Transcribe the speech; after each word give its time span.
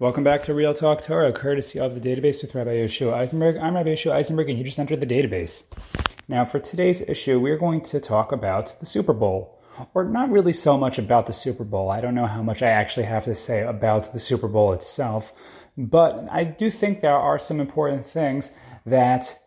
Welcome 0.00 0.24
back 0.24 0.42
to 0.42 0.54
Real 0.54 0.74
Talk 0.74 1.02
Torah, 1.02 1.32
courtesy 1.32 1.78
of 1.78 1.94
the 1.94 2.00
database 2.00 2.42
with 2.42 2.52
Rabbi 2.52 2.78
Yeshua 2.78 3.14
Eisenberg. 3.14 3.58
I'm 3.58 3.76
Rabbi 3.76 3.90
Yeshua 3.90 4.10
Eisenberg, 4.10 4.50
and 4.50 4.58
you 4.58 4.64
just 4.64 4.80
entered 4.80 5.00
the 5.00 5.06
database. 5.06 5.62
Now, 6.26 6.44
for 6.44 6.58
today's 6.58 7.00
issue, 7.02 7.38
we're 7.38 7.56
going 7.56 7.80
to 7.82 8.00
talk 8.00 8.32
about 8.32 8.74
the 8.80 8.86
Super 8.86 9.12
Bowl, 9.12 9.62
or 9.94 10.02
not 10.02 10.30
really 10.30 10.52
so 10.52 10.76
much 10.76 10.98
about 10.98 11.26
the 11.26 11.32
Super 11.32 11.62
Bowl. 11.62 11.90
I 11.90 12.00
don't 12.00 12.16
know 12.16 12.26
how 12.26 12.42
much 12.42 12.60
I 12.60 12.70
actually 12.70 13.06
have 13.06 13.24
to 13.26 13.36
say 13.36 13.62
about 13.62 14.12
the 14.12 14.18
Super 14.18 14.48
Bowl 14.48 14.72
itself, 14.72 15.32
but 15.78 16.26
I 16.28 16.42
do 16.42 16.72
think 16.72 17.00
there 17.00 17.16
are 17.16 17.38
some 17.38 17.60
important 17.60 18.04
things 18.04 18.50
that 18.86 19.40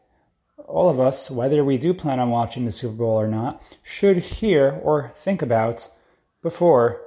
all 0.65 0.87
of 0.87 1.01
us, 1.01 1.29
whether 1.29 1.65
we 1.65 1.77
do 1.77 1.93
plan 1.93 2.21
on 2.21 2.29
watching 2.29 2.63
the 2.63 2.71
Super 2.71 2.95
Bowl 2.95 3.19
or 3.19 3.27
not, 3.27 3.61
should 3.83 4.15
hear 4.15 4.79
or 4.81 5.11
think 5.13 5.41
about 5.41 5.89
before 6.41 7.01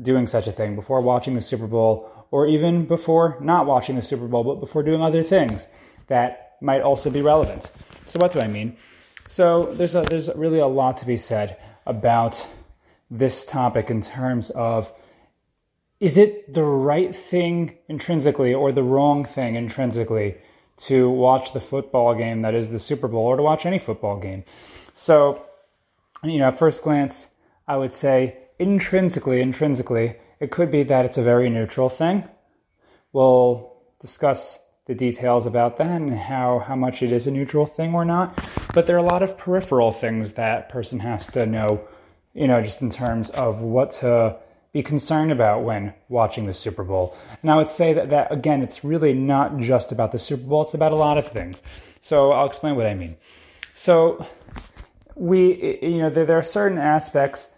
doing 0.00 0.28
such 0.28 0.46
a 0.46 0.52
thing, 0.52 0.76
before 0.76 1.00
watching 1.00 1.34
the 1.34 1.40
Super 1.40 1.66
Bowl 1.66 2.08
or 2.30 2.46
even 2.46 2.86
before 2.86 3.36
not 3.40 3.66
watching 3.66 3.96
the 3.96 4.02
Super 4.02 4.26
Bowl, 4.26 4.44
but 4.44 4.60
before 4.60 4.82
doing 4.82 5.02
other 5.02 5.22
things 5.22 5.68
that 6.06 6.56
might 6.60 6.82
also 6.82 7.10
be 7.10 7.22
relevant. 7.22 7.70
So, 8.04 8.18
what 8.18 8.32
do 8.32 8.40
I 8.40 8.46
mean? 8.46 8.76
So, 9.26 9.74
there's, 9.74 9.96
a, 9.96 10.02
there's 10.02 10.28
really 10.34 10.58
a 10.58 10.66
lot 10.66 10.96
to 10.98 11.06
be 11.06 11.16
said 11.16 11.56
about 11.86 12.46
this 13.10 13.44
topic 13.44 13.90
in 13.90 14.00
terms 14.00 14.50
of 14.50 14.92
is 15.98 16.16
it 16.16 16.52
the 16.52 16.62
right 16.62 17.14
thing 17.14 17.76
intrinsically 17.88 18.54
or 18.54 18.72
the 18.72 18.82
wrong 18.82 19.24
thing 19.24 19.54
intrinsically 19.56 20.36
to 20.78 21.10
watch 21.10 21.52
the 21.52 21.60
football 21.60 22.14
game 22.14 22.40
that 22.40 22.54
is 22.54 22.70
the 22.70 22.78
Super 22.78 23.06
Bowl 23.06 23.26
or 23.26 23.36
to 23.36 23.42
watch 23.42 23.66
any 23.66 23.78
football 23.78 24.18
game? 24.18 24.44
So, 24.94 25.44
you 26.22 26.38
know, 26.38 26.48
at 26.48 26.58
first 26.58 26.82
glance, 26.82 27.28
I 27.68 27.76
would 27.76 27.92
say 27.92 28.38
intrinsically, 28.60 29.40
intrinsically, 29.40 30.16
it 30.38 30.50
could 30.50 30.70
be 30.70 30.82
that 30.84 31.04
it's 31.04 31.18
a 31.18 31.22
very 31.22 31.48
neutral 31.50 31.88
thing. 31.88 32.28
We'll 33.12 33.72
discuss 33.98 34.58
the 34.84 34.94
details 34.94 35.46
about 35.46 35.76
that 35.78 36.00
and 36.00 36.14
how, 36.14 36.58
how 36.60 36.76
much 36.76 37.02
it 37.02 37.10
is 37.12 37.26
a 37.26 37.30
neutral 37.30 37.66
thing 37.66 37.94
or 37.94 38.04
not. 38.04 38.38
But 38.74 38.86
there 38.86 38.96
are 38.96 38.98
a 38.98 39.02
lot 39.02 39.22
of 39.22 39.36
peripheral 39.36 39.92
things 39.92 40.32
that 40.32 40.68
person 40.68 40.98
has 41.00 41.26
to 41.28 41.46
know, 41.46 41.80
you 42.34 42.46
know, 42.46 42.62
just 42.62 42.82
in 42.82 42.90
terms 42.90 43.30
of 43.30 43.60
what 43.60 43.90
to 43.92 44.36
be 44.72 44.82
concerned 44.82 45.32
about 45.32 45.64
when 45.64 45.92
watching 46.08 46.46
the 46.46 46.54
Super 46.54 46.84
Bowl. 46.84 47.16
And 47.42 47.50
I 47.50 47.56
would 47.56 47.68
say 47.68 47.92
that, 47.92 48.10
that 48.10 48.30
again, 48.30 48.62
it's 48.62 48.84
really 48.84 49.12
not 49.12 49.58
just 49.58 49.90
about 49.90 50.12
the 50.12 50.18
Super 50.18 50.44
Bowl, 50.44 50.62
it's 50.62 50.74
about 50.74 50.92
a 50.92 50.96
lot 50.96 51.18
of 51.18 51.26
things. 51.26 51.62
So 52.00 52.32
I'll 52.32 52.46
explain 52.46 52.76
what 52.76 52.86
I 52.86 52.94
mean. 52.94 53.16
So 53.74 54.26
we, 55.14 55.78
you 55.82 55.98
know, 55.98 56.10
there, 56.10 56.24
there 56.24 56.38
are 56.38 56.42
certain 56.42 56.78
aspects 56.78 57.48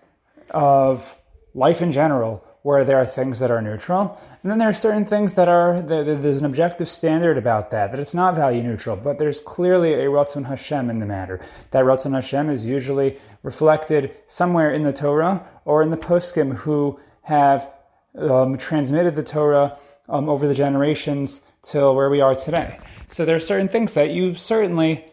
of 0.53 1.14
life 1.55 1.83
in 1.83 1.92
general 1.92 2.45
where 2.62 2.84
there 2.84 2.97
are 2.97 3.06
things 3.06 3.41
that 3.41 3.50
are 3.50 3.61
neutral, 3.61 4.20
and 4.42 4.50
then 4.50 4.58
there 4.58 4.69
are 4.69 4.72
certain 4.72 5.05
things 5.05 5.34
that 5.34 5.48
are 5.48 5.83
there's 5.83 6.39
an 6.39 6.47
objective 6.47 6.89
standard 6.89 7.36
about 7.36 7.70
that 7.70 7.91
that 7.91 7.98
it's 7.98 8.14
not 8.14 8.36
value 8.36 8.62
neutral, 8.62 8.97
but 8.97 9.19
there's 9.19 9.41
clearly 9.41 9.95
a 9.95 10.06
Ratzon 10.06 10.47
Hashem 10.47 10.89
in 10.89 11.00
the 11.00 11.06
matter. 11.06 11.41
That 11.73 11.84
Ratzon 11.84 12.14
Hashem 12.14 12.50
is 12.50 12.64
usually 12.64 13.19
reflected 13.42 14.14
somewhere 14.28 14.73
in 14.73 14.84
the 14.84 14.92
Torah 14.92 15.45
or 15.64 15.83
in 15.83 15.91
the 15.91 15.97
poskim 15.97 16.55
who 16.55 17.00
have 17.23 17.69
um, 18.17 18.56
transmitted 18.58 19.17
the 19.17 19.25
Torah 19.25 19.77
um, 20.08 20.28
over 20.28 20.47
the 20.47 20.55
generations 20.55 21.42
till 21.62 21.97
where 21.97 22.11
we 22.11 22.20
are 22.20 22.34
today. 22.34 22.78
So 23.08 23.25
there 23.25 23.36
are 23.36 23.41
certain 23.41 23.69
things 23.69 23.95
that 23.95 24.11
you 24.11 24.34
certainly 24.36 25.05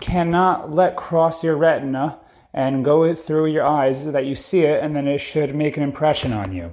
cannot 0.00 0.72
let 0.72 0.96
cross 0.96 1.44
your 1.44 1.56
retina 1.56 2.18
and 2.54 2.84
go 2.84 3.02
it 3.02 3.18
through 3.18 3.46
your 3.46 3.66
eyes 3.66 4.04
so 4.04 4.12
that 4.12 4.26
you 4.26 4.36
see 4.36 4.62
it, 4.62 4.82
and 4.82 4.94
then 4.94 5.08
it 5.08 5.18
should 5.18 5.54
make 5.54 5.76
an 5.76 5.82
impression 5.82 6.32
on 6.32 6.52
you. 6.52 6.72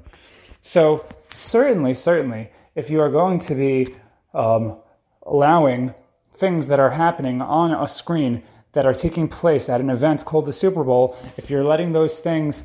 So, 0.61 1.05
certainly, 1.31 1.95
certainly, 1.95 2.51
if 2.75 2.91
you 2.91 3.01
are 3.01 3.09
going 3.09 3.39
to 3.39 3.55
be 3.55 3.95
um, 4.35 4.77
allowing 5.23 5.95
things 6.35 6.67
that 6.67 6.79
are 6.79 6.91
happening 6.91 7.41
on 7.41 7.71
a 7.71 7.87
screen 7.87 8.43
that 8.73 8.85
are 8.85 8.93
taking 8.93 9.27
place 9.27 9.69
at 9.69 9.81
an 9.81 9.89
event 9.89 10.23
called 10.23 10.45
the 10.45 10.53
Super 10.53 10.83
Bowl, 10.83 11.17
if 11.35 11.49
you're 11.49 11.63
letting 11.63 11.93
those 11.93 12.19
things, 12.19 12.63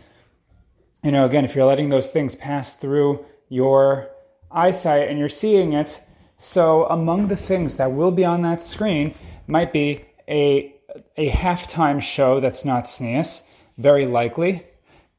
you 1.02 1.10
know, 1.10 1.24
again, 1.24 1.44
if 1.46 1.56
you're 1.56 1.66
letting 1.66 1.88
those 1.88 2.10
things 2.10 2.36
pass 2.36 2.74
through 2.74 3.24
your 3.48 4.10
eyesight 4.50 5.08
and 5.08 5.18
you're 5.18 5.30
seeing 5.30 5.72
it, 5.72 6.00
so 6.36 6.84
among 6.86 7.28
the 7.28 7.36
things 7.36 7.76
that 7.76 7.92
will 7.92 8.10
be 8.10 8.26
on 8.26 8.42
that 8.42 8.60
screen 8.60 9.14
might 9.46 9.72
be 9.72 10.04
a 10.28 10.75
a 11.16 11.30
halftime 11.30 12.00
show 12.00 12.40
that's 12.40 12.64
not 12.64 12.84
tznius, 12.84 13.42
very 13.78 14.06
likely. 14.06 14.66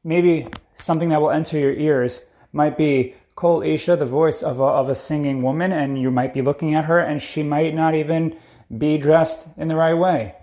Maybe 0.04 0.46
something 0.76 1.08
that 1.08 1.20
will 1.20 1.30
enter 1.30 1.58
your 1.58 1.72
ears 1.72 2.22
might 2.52 2.78
be 2.78 3.14
Kol 3.34 3.62
Isha, 3.62 3.96
the 3.96 4.06
voice 4.06 4.42
of 4.42 4.58
a, 4.58 4.64
of 4.64 4.88
a 4.88 4.94
singing 4.94 5.42
woman, 5.42 5.72
and 5.72 6.00
you 6.00 6.10
might 6.10 6.34
be 6.34 6.42
looking 6.42 6.74
at 6.74 6.86
her, 6.86 6.98
and 6.98 7.22
she 7.22 7.42
might 7.42 7.74
not 7.74 7.94
even 7.94 8.36
be 8.76 8.98
dressed 8.98 9.46
in 9.56 9.68
the 9.68 9.76
right 9.76 9.94
way. 9.94 10.34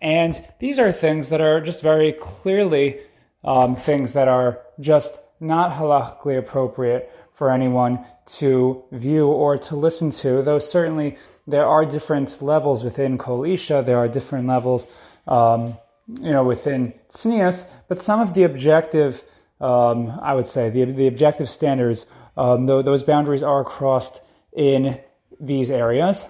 And 0.00 0.34
these 0.58 0.78
are 0.78 0.90
things 0.90 1.28
that 1.28 1.40
are 1.40 1.60
just 1.60 1.82
very 1.82 2.12
clearly 2.12 3.00
um, 3.44 3.76
things 3.76 4.14
that 4.14 4.28
are 4.28 4.60
just 4.80 5.20
not 5.38 5.72
halachically 5.72 6.38
appropriate 6.38 7.10
for 7.32 7.50
anyone 7.50 8.04
to 8.26 8.84
view 8.92 9.28
or 9.28 9.58
to 9.58 9.76
listen 9.76 10.10
to, 10.10 10.42
though 10.42 10.58
certainly 10.58 11.16
there 11.46 11.66
are 11.66 11.84
different 11.84 12.40
levels 12.42 12.84
within 12.84 13.18
Kol 13.18 13.44
Isha, 13.44 13.82
there 13.84 13.98
are 13.98 14.08
different 14.08 14.46
levels, 14.46 14.86
um, 15.26 15.76
you 16.20 16.30
know, 16.30 16.44
within 16.44 16.92
Tznius, 17.08 17.66
but 17.88 18.00
some 18.00 18.20
of 18.20 18.34
the 18.34 18.44
objective, 18.44 19.24
um, 19.60 20.18
I 20.22 20.34
would 20.34 20.46
say, 20.46 20.70
the, 20.70 20.84
the 20.84 21.06
objective 21.06 21.48
standards, 21.48 22.06
um, 22.36 22.66
though 22.66 22.82
those 22.82 23.02
boundaries 23.02 23.42
are 23.42 23.64
crossed 23.64 24.20
in 24.52 25.00
these 25.40 25.70
areas. 25.70 26.26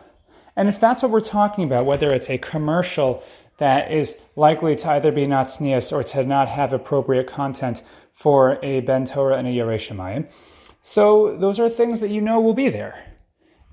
And 0.56 0.68
if 0.68 0.80
that's 0.80 1.02
what 1.02 1.10
we're 1.10 1.20
talking 1.20 1.64
about, 1.64 1.86
whether 1.86 2.12
it's 2.12 2.30
a 2.30 2.38
commercial 2.38 3.22
that 3.58 3.92
is 3.92 4.16
likely 4.36 4.76
to 4.76 4.90
either 4.90 5.12
be 5.12 5.26
not 5.26 5.46
tznius 5.46 5.92
or 5.92 6.02
to 6.02 6.24
not 6.24 6.48
have 6.48 6.72
appropriate 6.72 7.26
content 7.26 7.82
for 8.12 8.58
a 8.62 8.80
Ben 8.80 9.04
Torah 9.04 9.36
and 9.36 9.46
a 9.46 9.50
Yerei 9.50 9.76
Shemayim, 9.76 10.26
so 10.82 11.36
those 11.36 11.60
are 11.60 11.70
things 11.70 12.00
that 12.00 12.10
you 12.10 12.20
know 12.20 12.40
will 12.40 12.54
be 12.54 12.68
there. 12.68 13.06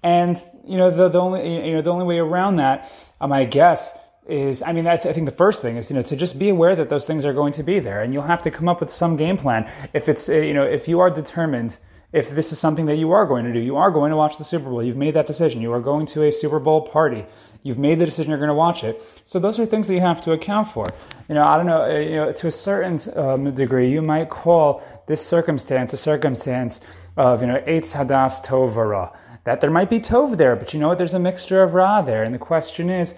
And 0.02 0.42
you 0.66 0.78
know 0.78 0.92
the, 0.92 1.10
the 1.10 1.20
only 1.20 1.68
you 1.68 1.74
know 1.74 1.82
the 1.82 1.92
only 1.92 2.06
way 2.06 2.20
around 2.20 2.58
that, 2.58 2.90
um, 3.20 3.34
guess, 3.50 3.98
is 4.28 4.62
I 4.62 4.72
mean 4.72 4.88
I, 4.88 4.96
th- 4.96 5.08
I, 5.08 5.14
think 5.14 5.26
the 5.26 5.36
first 5.36 5.62
thing 5.62 5.76
is 5.76 5.90
you 5.90 5.96
know 5.96 6.04
to 6.04 6.16
just 6.16 6.40
be 6.40 6.50
aware 6.50 6.76
that 6.76 6.88
those 6.88 7.06
things 7.06 7.26
are 7.26 7.34
going 7.34 7.52
to 7.54 7.64
be 7.64 7.80
there, 7.80 8.02
and 8.02 8.14
you'll 8.14 8.24
have 8.24 8.44
to 8.44 8.52
come 8.52 8.70
up 8.70 8.80
with 8.80 8.92
some 8.92 9.18
game 9.18 9.36
plan. 9.36 9.70
If 9.92 10.08
it's 10.08 10.30
uh, 10.30 10.34
you 10.34 10.54
know 10.54 10.64
if 10.64 10.88
you 10.88 11.00
are 11.00 11.10
determined. 11.10 11.78
If 12.12 12.32
this 12.32 12.52
is 12.52 12.58
something 12.58 12.88
that 12.88 12.96
you 12.96 13.12
are 13.12 13.28
going 13.28 13.46
to 13.46 13.54
do, 13.54 13.60
you 13.60 13.78
are 13.78 13.92
going 13.92 14.10
to 14.10 14.18
watch 14.18 14.40
the 14.40 14.44
Super 14.44 14.68
Bowl. 14.68 14.82
You've 14.82 14.98
made 14.98 15.14
that 15.14 15.28
decision. 15.28 15.62
You 15.62 15.72
are 15.74 15.80
going 15.80 16.08
to 16.08 16.24
a 16.24 16.32
Super 16.32 16.58
Bowl 16.58 16.82
party. 16.82 17.24
You've 17.64 17.78
made 17.78 18.00
the 18.00 18.06
decision 18.06 18.30
you're 18.30 18.40
going 18.40 18.50
to 18.50 18.54
watch 18.54 18.84
it. 18.84 19.04
So 19.26 19.40
those 19.40 19.60
are 19.60 19.66
things 19.66 19.88
that 19.88 19.94
you 19.94 20.02
have 20.02 20.22
to 20.22 20.32
account 20.32 20.70
for. 20.70 20.94
You 21.28 21.36
know, 21.36 21.44
I 21.44 21.58
don't 21.58 21.66
know. 21.66 21.88
You 21.98 22.16
know, 22.16 22.32
to 22.32 22.48
a 22.48 22.52
certain 22.52 23.00
um, 23.18 23.54
degree, 23.54 23.92
you 23.92 24.02
might 24.02 24.30
call 24.30 24.82
this 25.08 25.26
circumstance 25.26 25.94
a 25.94 25.98
circumstance 25.98 26.82
of 27.18 27.42
you 27.42 27.48
know 27.48 27.62
eitz 27.68 27.94
hadas 27.94 28.44
tovara 28.44 29.16
that 29.44 29.62
there 29.62 29.72
might 29.72 29.90
be 29.90 30.00
tov 30.00 30.38
there, 30.38 30.56
but 30.56 30.74
you 30.74 30.80
know 30.80 30.90
what? 30.90 30.98
There's 30.98 31.14
a 31.14 31.20
mixture 31.20 31.64
of 31.64 31.74
ra 31.74 32.02
there, 32.02 32.24
and 32.24 32.34
the 32.34 32.40
question 32.40 32.90
is, 32.90 33.16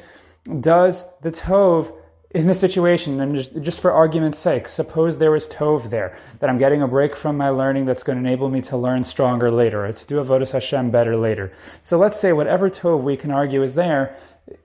does 0.60 1.06
the 1.22 1.32
tov 1.32 1.94
in 2.34 2.48
this 2.48 2.60
situation, 2.60 3.20
and 3.20 3.36
just, 3.36 3.62
just, 3.62 3.82
for 3.82 3.92
argument's 3.92 4.40
sake, 4.40 4.68
suppose 4.68 5.18
there 5.18 5.32
was 5.32 5.48
tov 5.48 5.90
there, 5.90 6.18
that 6.40 6.50
I'm 6.50 6.58
getting 6.58 6.82
a 6.82 6.88
break 6.88 7.16
from 7.16 7.38
my 7.38 7.50
learning 7.50 7.86
that's 7.86 8.04
going 8.04 8.22
to 8.22 8.28
enable 8.28 8.50
me 8.50 8.62
to 8.62 8.78
learn 8.78 9.04
stronger 9.04 9.52
later, 9.52 9.86
or 9.86 9.92
to 9.92 10.08
do 10.08 10.16
avodas 10.16 10.52
Hashem 10.52 10.92
better 10.92 11.18
later. 11.18 11.52
So 11.82 11.98
let's 11.98 12.20
say 12.20 12.34
whatever 12.34 12.70
tov 12.70 13.04
we 13.04 13.18
can 13.18 13.32
argue 13.32 13.62
is 13.62 13.76
there, 13.76 14.16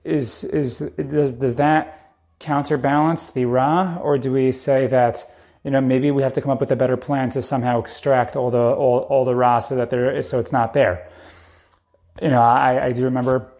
is 0.03 0.43
is 0.43 0.79
does 0.79 1.33
does 1.33 1.55
that 1.55 2.13
counterbalance 2.39 3.31
the 3.31 3.45
ra, 3.45 3.97
or 4.01 4.17
do 4.17 4.31
we 4.31 4.51
say 4.51 4.87
that? 4.87 5.29
You 5.63 5.71
know, 5.71 5.81
maybe 5.81 6.11
we 6.11 6.23
have 6.23 6.33
to 6.33 6.41
come 6.41 6.51
up 6.51 6.61
with 6.61 6.71
a 6.71 6.77
better 6.77 6.95
plan 6.95 7.29
to 7.31 7.41
somehow 7.41 7.79
extract 7.79 8.37
all 8.37 8.49
the 8.49 8.57
all, 8.57 8.99
all 8.99 9.25
the 9.25 9.35
ra 9.35 9.59
so 9.59 9.75
that 9.75 9.89
there 9.89 10.09
is, 10.09 10.29
so 10.29 10.39
it's 10.39 10.53
not 10.53 10.73
there 10.73 11.09
you 12.21 12.29
know, 12.29 12.41
I, 12.41 12.87
I 12.87 12.91
do 12.91 13.03
remember, 13.05 13.51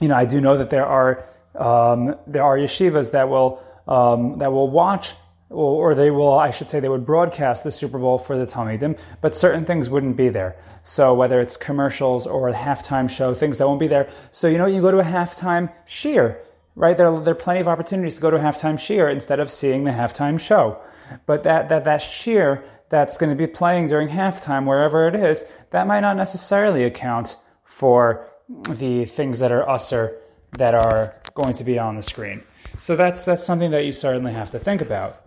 you 0.00 0.08
know, 0.08 0.16
I 0.16 0.24
do 0.24 0.40
know 0.40 0.58
that 0.58 0.70
there 0.70 0.86
are 0.86 1.24
um, 1.58 2.16
there 2.26 2.42
are 2.42 2.56
yeshivas 2.56 3.12
that 3.12 3.28
will 3.28 3.62
um, 3.86 4.38
that 4.38 4.52
will 4.52 4.70
watch 4.70 5.14
or, 5.48 5.94
they 5.94 6.10
will, 6.10 6.32
I 6.32 6.50
should 6.50 6.66
say, 6.66 6.80
they 6.80 6.88
would 6.88 7.06
broadcast 7.06 7.62
the 7.62 7.70
Super 7.70 7.98
Bowl 7.98 8.18
for 8.18 8.36
the 8.36 8.46
Talmidim, 8.46 8.98
but 9.20 9.32
certain 9.32 9.64
things 9.64 9.88
wouldn't 9.88 10.16
be 10.16 10.28
there. 10.28 10.56
So 10.82 11.14
whether 11.14 11.40
it's 11.40 11.56
commercials 11.56 12.26
or 12.26 12.48
a 12.48 12.52
halftime 12.52 13.08
show, 13.08 13.32
things 13.32 13.58
that 13.58 13.68
won't 13.68 13.78
be 13.78 13.86
there. 13.86 14.10
So 14.32 14.48
you 14.48 14.58
know, 14.58 14.66
you 14.66 14.80
go 14.80 14.90
to 14.90 14.98
a 14.98 15.04
halftime 15.04 15.72
shiur, 15.86 16.36
right? 16.74 16.96
There, 16.96 17.16
there 17.20 17.32
are 17.32 17.36
plenty 17.36 17.60
of 17.60 17.68
opportunities 17.68 18.16
to 18.16 18.20
go 18.20 18.30
to 18.30 18.36
a 18.36 18.40
halftime 18.40 18.74
shiur 18.74 19.10
instead 19.10 19.38
of 19.38 19.50
seeing 19.50 19.84
the 19.84 19.92
halftime 19.92 20.40
show. 20.40 20.80
But 21.26 21.44
that 21.44 21.68
that 21.68 21.84
that 21.84 22.00
shiur 22.00 22.64
that's 22.88 23.16
going 23.16 23.30
to 23.30 23.36
be 23.36 23.46
playing 23.46 23.86
during 23.86 24.08
halftime, 24.08 24.66
wherever 24.66 25.06
it 25.06 25.14
is, 25.14 25.44
that 25.70 25.86
might 25.86 26.00
not 26.00 26.16
necessarily 26.16 26.82
account 26.82 27.36
for 27.62 28.26
the 28.68 29.04
things 29.04 29.38
that 29.38 29.52
are 29.52 29.64
usser 29.66 30.16
that 30.58 30.74
are 30.74 31.14
going 31.36 31.54
to 31.54 31.64
be 31.64 31.78
on 31.78 31.94
the 31.94 32.02
screen. 32.02 32.42
So 32.80 32.96
that's 32.96 33.24
that's 33.24 33.44
something 33.44 33.70
that 33.70 33.84
you 33.84 33.92
certainly 33.92 34.32
have 34.32 34.50
to 34.50 34.58
think 34.58 34.80
about. 34.80 35.22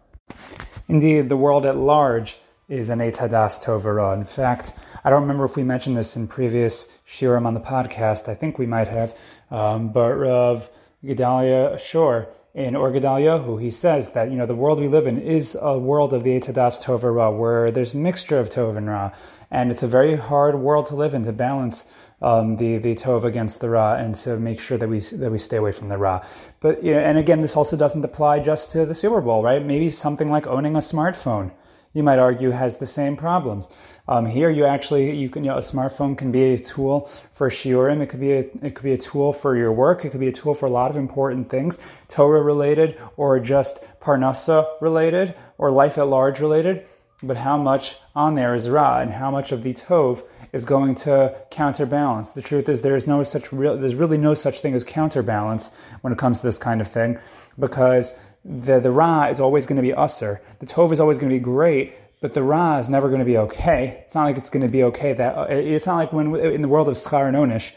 Indeed, 0.88 1.29
the 1.29 1.38
world 1.38 1.65
at 1.65 1.77
large 1.77 2.38
is 2.67 2.89
an 2.89 3.00
Eitz 3.00 3.17
Hadas 3.17 3.63
Tovara. 3.63 4.15
In 4.15 4.25
fact, 4.25 4.73
I 5.03 5.09
don't 5.09 5.21
remember 5.21 5.45
if 5.45 5.56
we 5.56 5.63
mentioned 5.63 5.97
this 5.97 6.15
in 6.15 6.27
previous 6.27 6.88
Shiurim 7.07 7.45
on 7.45 7.53
the 7.53 7.59
podcast. 7.59 8.27
I 8.27 8.35
think 8.35 8.59
we 8.59 8.67
might 8.67 8.88
have. 8.88 9.17
Um, 9.50 9.91
but 9.91 10.13
Rav 10.13 10.69
Gedalia 11.03 11.79
Schorr 11.79 12.27
in 12.53 12.75
Or 12.75 12.91
Gedaliyahu, 12.91 13.61
he 13.61 13.69
says 13.69 14.09
that 14.09 14.29
you 14.31 14.38
know 14.38 14.45
the 14.45 14.56
world 14.56 14.79
we 14.79 14.88
live 14.88 15.07
in 15.07 15.19
is 15.19 15.57
a 15.59 15.77
world 15.77 16.13
of 16.13 16.23
the 16.23 16.31
Eitz 16.31 16.51
Hadas 16.51 16.83
Tovara, 16.83 17.35
where 17.35 17.71
there's 17.71 17.94
a 17.94 17.97
mixture 17.97 18.39
of 18.39 18.50
Tov 18.50 18.77
and 18.77 18.88
Ra, 18.88 19.11
and 19.50 19.71
it's 19.71 19.83
a 19.83 19.88
very 19.88 20.15
hard 20.15 20.56
world 20.56 20.88
to 20.88 20.95
live 20.95 21.13
in 21.13 21.23
to 21.23 21.33
balance 21.33 21.85
um, 22.21 22.57
the 22.57 22.77
the 22.77 22.95
Tov 22.95 23.24
against 23.24 23.62
the 23.62 23.69
Ra 23.69 23.95
and 23.95 24.16
to 24.16 24.38
make 24.38 24.60
sure 24.60 24.77
that 24.77 24.89
we 24.89 25.00
that 25.00 25.31
we 25.31 25.38
stay 25.38 25.57
away 25.57 25.71
from 25.71 25.89
the 25.89 25.98
Ra. 25.98 26.24
But 26.60 26.83
you 26.83 26.94
know, 26.94 27.00
and 27.00 27.18
again, 27.18 27.42
this 27.42 27.56
also 27.56 27.77
doesn't 27.77 28.04
apply 28.04 28.39
just 28.39 28.71
to 28.71 28.86
the 28.86 28.94
Super 28.94 29.21
Bowl, 29.21 29.44
right? 29.44 29.66
Maybe 29.66 29.89
something 29.92 30.30
like 30.30 30.48
owning 30.48 30.75
a 30.75 30.80
smartphone 30.80 31.51
you 31.94 32.04
might 32.04 32.19
argue 32.19 32.51
has 32.51 32.77
the 32.77 32.86
same 32.86 33.16
problems. 33.16 33.69
Um, 34.07 34.25
here, 34.25 34.50
you 34.50 34.66
actually 34.66 35.16
you 35.16 35.30
can 35.30 35.44
you 35.44 35.50
know, 35.50 35.57
a 35.57 35.62
smartphone 35.62 36.18
can 36.18 36.31
be 36.31 36.54
a 36.54 36.57
tool 36.57 37.10
for 37.31 37.50
shiurim. 37.50 38.01
It 38.01 38.07
could 38.07 38.19
be 38.19 38.33
a 38.33 38.39
it 38.62 38.75
could 38.75 38.83
be 38.83 38.94
a 38.94 38.98
tool 38.98 39.33
for 39.33 39.57
your 39.57 39.71
work. 39.71 40.06
It 40.06 40.12
could 40.12 40.19
be 40.19 40.27
a 40.27 40.31
tool 40.31 40.54
for 40.54 40.68
a 40.68 40.69
lot 40.69 40.92
of 40.92 40.98
important 40.98 41.50
things, 41.50 41.80
Torah 42.07 42.44
related, 42.44 43.00
or 43.18 43.39
just 43.39 43.80
parnasa 44.00 44.68
related, 44.81 45.36
or 45.57 45.71
life 45.71 45.98
at 45.98 46.07
large 46.07 46.39
related. 46.39 46.86
But 47.21 47.36
how 47.36 47.57
much 47.57 47.98
on 48.16 48.36
there 48.36 48.56
is 48.56 48.69
ra, 48.69 49.00
and 49.00 49.12
how 49.12 49.30
much 49.30 49.51
of 49.51 49.62
the 49.62 49.74
tov 49.74 50.24
is 50.54 50.63
going 50.63 50.95
to 50.95 51.36
counterbalance? 51.51 52.31
The 52.31 52.42
truth 52.42 52.69
is, 52.69 52.81
there 52.81 52.95
is 52.95 53.07
no 53.07 53.24
such 53.24 53.51
real. 53.51 53.77
There's 53.77 53.95
really 53.95 54.18
no 54.18 54.33
such 54.33 54.62
thing 54.62 54.74
as 54.74 54.86
counterbalance 54.86 55.71
when 56.01 56.13
it 56.13 56.19
comes 56.19 56.39
to 56.39 56.48
this 56.48 56.57
kind 56.57 56.80
of 56.80 56.88
thing, 56.88 57.19
because 57.60 58.13
the, 58.45 58.80
the 58.80 58.92
Ra 58.92 59.25
is 59.25 59.42
always 59.42 59.66
going 59.66 59.75
to 59.75 59.81
be 59.81 59.94
usser. 59.94 60.39
The 60.60 60.66
Tov 60.66 60.94
is 60.94 61.01
always 61.01 61.18
going 61.18 61.30
to 61.30 61.36
be 61.36 61.44
great, 61.44 61.94
but 62.21 62.33
the 62.33 62.42
Ra 62.42 62.77
is 62.77 62.89
never 62.89 63.10
going 63.10 63.19
to 63.19 63.25
be 63.25 63.38
okay. 63.38 64.01
It's 64.06 64.16
not 64.16 64.24
like 64.24 64.38
it's 64.38 64.50
going 64.50 64.63
to 64.63 64.69
be 64.69 64.83
okay. 64.83 65.12
That 65.12 65.38
uh, 65.38 65.48
It's 65.50 65.88
not 65.88 65.98
like 65.98 66.13
when 66.13 66.33
in 66.36 66.62
the 66.62 66.69
world 66.69 66.88
of 66.88 66.94
Schar 66.95 67.27
and 67.27 67.36
Onish, 67.36 67.74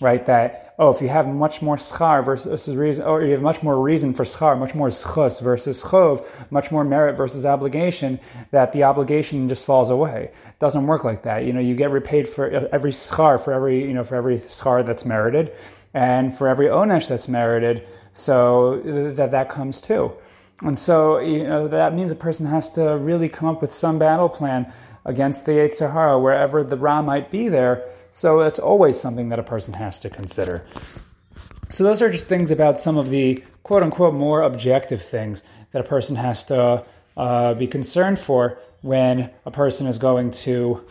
right? 0.00 0.26
That, 0.26 0.69
oh, 0.80 0.88
if 0.88 1.02
you 1.02 1.08
have 1.08 1.28
much 1.28 1.60
more 1.60 1.76
Schar 1.76 2.24
versus 2.24 2.74
reason, 2.74 3.04
or 3.04 3.22
you 3.22 3.32
have 3.32 3.42
much 3.42 3.62
more 3.62 3.78
reason 3.78 4.14
for 4.14 4.24
Schar, 4.24 4.58
much 4.58 4.74
more 4.74 4.88
Schus 4.88 5.38
versus 5.42 5.84
Chov, 5.84 6.26
much 6.50 6.72
more 6.72 6.84
merit 6.84 7.18
versus 7.18 7.44
obligation, 7.44 8.18
that 8.50 8.72
the 8.72 8.82
obligation 8.84 9.46
just 9.46 9.66
falls 9.66 9.90
away. 9.90 10.30
It 10.48 10.58
doesn't 10.58 10.86
work 10.86 11.04
like 11.04 11.24
that. 11.24 11.44
You 11.44 11.52
know, 11.52 11.60
you 11.60 11.74
get 11.74 11.90
repaid 11.90 12.26
for 12.26 12.48
every 12.48 12.92
Schar, 12.92 13.38
for 13.38 13.52
every, 13.52 13.86
you 13.86 13.92
know, 13.92 14.04
for 14.04 14.14
every 14.16 14.38
Schar 14.38 14.84
that's 14.84 15.04
merited, 15.04 15.52
and 15.92 16.36
for 16.36 16.48
every 16.48 16.66
Onesh 16.68 17.08
that's 17.08 17.28
merited, 17.28 17.86
so 18.14 18.80
that 19.14 19.32
that 19.32 19.50
comes 19.50 19.82
too. 19.82 20.12
And 20.62 20.76
so, 20.76 21.18
you 21.18 21.44
know, 21.44 21.68
that 21.68 21.94
means 21.94 22.10
a 22.10 22.16
person 22.16 22.46
has 22.46 22.70
to 22.70 22.96
really 22.96 23.28
come 23.28 23.48
up 23.48 23.60
with 23.60 23.74
some 23.74 23.98
battle 23.98 24.28
plan 24.30 24.72
against 25.04 25.46
the 25.46 25.52
Yetzer 25.52 25.92
Hara 25.92 26.18
wherever 26.18 26.62
the 26.62 26.76
Ra 26.76 27.02
might 27.02 27.30
be 27.30 27.48
there. 27.48 27.88
So 28.10 28.40
it's 28.40 28.58
always 28.58 28.98
something 28.98 29.28
that 29.30 29.38
a 29.38 29.42
person 29.42 29.74
has 29.74 29.98
to 30.00 30.10
consider. 30.10 30.64
So 31.68 31.84
those 31.84 32.02
are 32.02 32.10
just 32.10 32.26
things 32.26 32.50
about 32.50 32.78
some 32.78 32.98
of 32.98 33.10
the 33.10 33.42
quote 33.62 33.82
unquote 33.82 34.14
more 34.14 34.42
objective 34.42 35.02
things 35.02 35.44
that 35.72 35.80
a 35.80 35.88
person 35.88 36.16
has 36.16 36.44
to 36.44 36.84
uh, 37.16 37.54
be 37.54 37.66
concerned 37.66 38.18
for 38.18 38.58
when 38.82 39.30
a 39.46 39.50
person 39.50 39.86
is 39.86 39.98
going 39.98 40.30
to, 40.30 40.84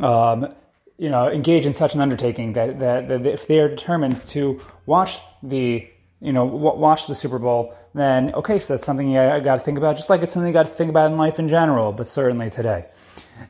um, 0.00 0.52
you 0.98 1.10
know, 1.10 1.30
engage 1.30 1.66
in 1.66 1.72
such 1.72 1.94
an 1.94 2.00
undertaking 2.00 2.54
that, 2.54 2.78
that, 2.80 3.08
that 3.08 3.26
if 3.26 3.46
they 3.46 3.60
are 3.60 3.68
determined 3.68 4.16
to 4.16 4.60
watch 4.86 5.20
the 5.42 5.88
you 6.22 6.34
know, 6.34 6.44
watch 6.44 7.06
the 7.06 7.14
Super 7.14 7.38
Bowl, 7.38 7.74
then 7.94 8.34
okay, 8.34 8.58
so 8.58 8.74
that's 8.74 8.84
something 8.84 9.08
you 9.08 9.14
got 9.14 9.54
to 9.54 9.60
think 9.60 9.78
about, 9.78 9.96
just 9.96 10.10
like 10.10 10.20
it's 10.22 10.32
something 10.34 10.48
you 10.48 10.52
got 10.52 10.66
to 10.66 10.72
think 10.72 10.90
about 10.90 11.10
in 11.10 11.16
life 11.16 11.38
in 11.38 11.48
general, 11.48 11.92
but 11.92 12.06
certainly 12.06 12.50
today. 12.50 12.84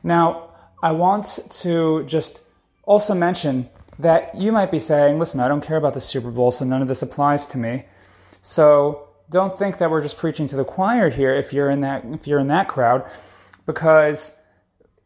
Now, 0.03 0.49
I 0.81 0.91
want 0.91 1.39
to 1.49 2.03
just 2.05 2.43
also 2.83 3.13
mention 3.13 3.69
that 3.99 4.35
you 4.35 4.51
might 4.51 4.71
be 4.71 4.79
saying, 4.79 5.19
listen, 5.19 5.39
I 5.39 5.47
don't 5.47 5.63
care 5.63 5.77
about 5.77 5.93
the 5.93 5.99
Super 5.99 6.31
Bowl, 6.31 6.51
so 6.51 6.65
none 6.65 6.81
of 6.81 6.87
this 6.87 7.01
applies 7.01 7.47
to 7.47 7.57
me. 7.57 7.85
So 8.41 9.09
don't 9.29 9.57
think 9.57 9.77
that 9.77 9.91
we're 9.91 10.01
just 10.01 10.17
preaching 10.17 10.47
to 10.47 10.55
the 10.55 10.65
choir 10.65 11.09
here 11.09 11.33
if 11.33 11.53
you're 11.53 11.69
in 11.69 11.81
that 11.81 12.03
if 12.05 12.27
you're 12.27 12.39
in 12.39 12.47
that 12.47 12.67
crowd, 12.67 13.09
because 13.65 14.33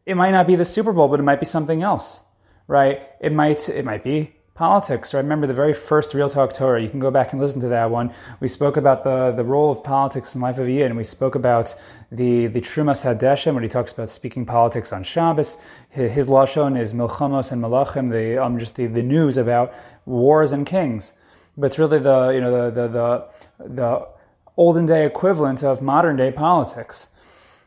it 0.06 0.16
might 0.16 0.30
not 0.30 0.46
be 0.46 0.56
the 0.56 0.64
Super 0.64 0.92
Bowl, 0.92 1.08
but 1.08 1.20
it 1.20 1.24
might 1.24 1.40
be 1.40 1.46
something 1.46 1.82
else, 1.82 2.22
right? 2.66 3.02
It 3.20 3.32
might 3.32 3.68
it 3.68 3.84
might 3.84 4.02
be 4.02 4.35
politics. 4.56 5.14
I 5.14 5.18
remember 5.18 5.46
the 5.46 5.54
very 5.54 5.74
first 5.74 6.14
Real 6.14 6.30
Talk 6.30 6.52
Torah. 6.54 6.82
You 6.82 6.88
can 6.88 6.98
go 6.98 7.10
back 7.10 7.32
and 7.32 7.40
listen 7.40 7.60
to 7.60 7.68
that 7.68 7.90
one. 7.90 8.12
We 8.40 8.48
spoke 8.48 8.76
about 8.76 9.04
the, 9.04 9.32
the 9.32 9.44
role 9.44 9.70
of 9.70 9.84
politics 9.84 10.34
in 10.34 10.40
life 10.40 10.58
of 10.58 10.68
Yid, 10.68 10.86
and 10.86 10.96
we 10.96 11.04
spoke 11.04 11.34
about 11.34 11.74
the, 12.10 12.46
the 12.46 12.60
Trumas 12.60 13.04
Hadeshen, 13.04 13.54
when 13.54 13.62
he 13.62 13.68
talks 13.68 13.92
about 13.92 14.08
speaking 14.08 14.46
politics 14.46 14.92
on 14.92 15.04
Shabbos. 15.04 15.58
His, 15.90 16.10
his 16.10 16.28
Lashon 16.28 16.80
is 16.80 16.94
Milchamos 16.94 17.52
and 17.52 17.62
Malachim, 17.62 18.10
the, 18.10 18.42
um, 18.42 18.58
just 18.58 18.74
the, 18.74 18.86
the 18.86 19.02
news 19.02 19.36
about 19.36 19.74
wars 20.06 20.52
and 20.52 20.66
kings. 20.66 21.12
But 21.58 21.66
it's 21.66 21.78
really 21.78 21.98
the, 21.98 22.30
you 22.30 22.40
know, 22.40 22.70
the, 22.70 22.82
the, 22.82 22.88
the, 22.88 23.28
the 23.68 24.08
olden 24.56 24.86
day 24.86 25.04
equivalent 25.04 25.62
of 25.62 25.82
modern 25.82 26.16
day 26.16 26.32
politics. 26.32 27.08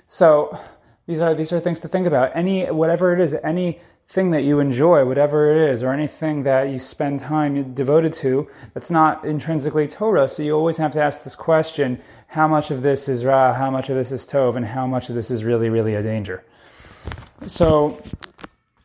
So 0.07 0.59
these 1.05 1.21
are, 1.21 1.35
these 1.35 1.51
are 1.53 1.59
things 1.59 1.79
to 1.81 1.87
think 1.87 2.07
about. 2.07 2.35
Any, 2.35 2.65
whatever 2.65 3.13
it 3.13 3.19
is, 3.19 3.35
any 3.43 3.79
thing 4.09 4.31
that 4.31 4.43
you 4.43 4.59
enjoy, 4.59 5.05
whatever 5.05 5.51
it 5.51 5.69
is, 5.69 5.83
or 5.83 5.93
anything 5.93 6.41
that 6.43 6.69
you 6.69 6.79
spend 6.79 7.19
time 7.19 7.75
devoted 7.75 8.11
to 8.11 8.47
that's 8.73 8.89
not 8.89 9.23
intrinsically 9.23 9.87
Torah. 9.87 10.27
So 10.27 10.41
you 10.41 10.55
always 10.55 10.77
have 10.77 10.93
to 10.93 11.01
ask 11.01 11.23
this 11.23 11.35
question 11.35 12.01
how 12.25 12.47
much 12.47 12.71
of 12.71 12.81
this 12.81 13.07
is 13.07 13.23
Ra, 13.23 13.53
how 13.53 13.69
much 13.69 13.89
of 13.89 13.95
this 13.95 14.11
is 14.11 14.25
Tov, 14.25 14.55
and 14.55 14.65
how 14.65 14.87
much 14.87 15.09
of 15.09 15.15
this 15.15 15.29
is 15.29 15.43
really, 15.43 15.69
really 15.69 15.93
a 15.93 16.01
danger? 16.01 16.43
So, 17.45 18.01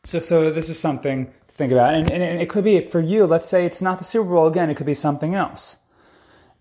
so, 0.05 0.19
so 0.19 0.51
this 0.51 0.69
is 0.69 0.79
something 0.79 1.33
to 1.49 1.55
think 1.55 1.73
about. 1.73 1.95
And, 1.95 2.11
and 2.11 2.23
it 2.43 2.51
could 2.51 2.65
be 2.65 2.81
for 2.83 3.01
you, 3.01 3.25
let's 3.25 3.49
say 3.49 3.65
it's 3.65 3.81
not 3.81 3.97
the 3.97 4.05
Super 4.05 4.29
Bowl 4.29 4.47
again, 4.47 4.69
it 4.69 4.77
could 4.77 4.85
be 4.87 4.93
something 4.93 5.35
else. 5.35 5.79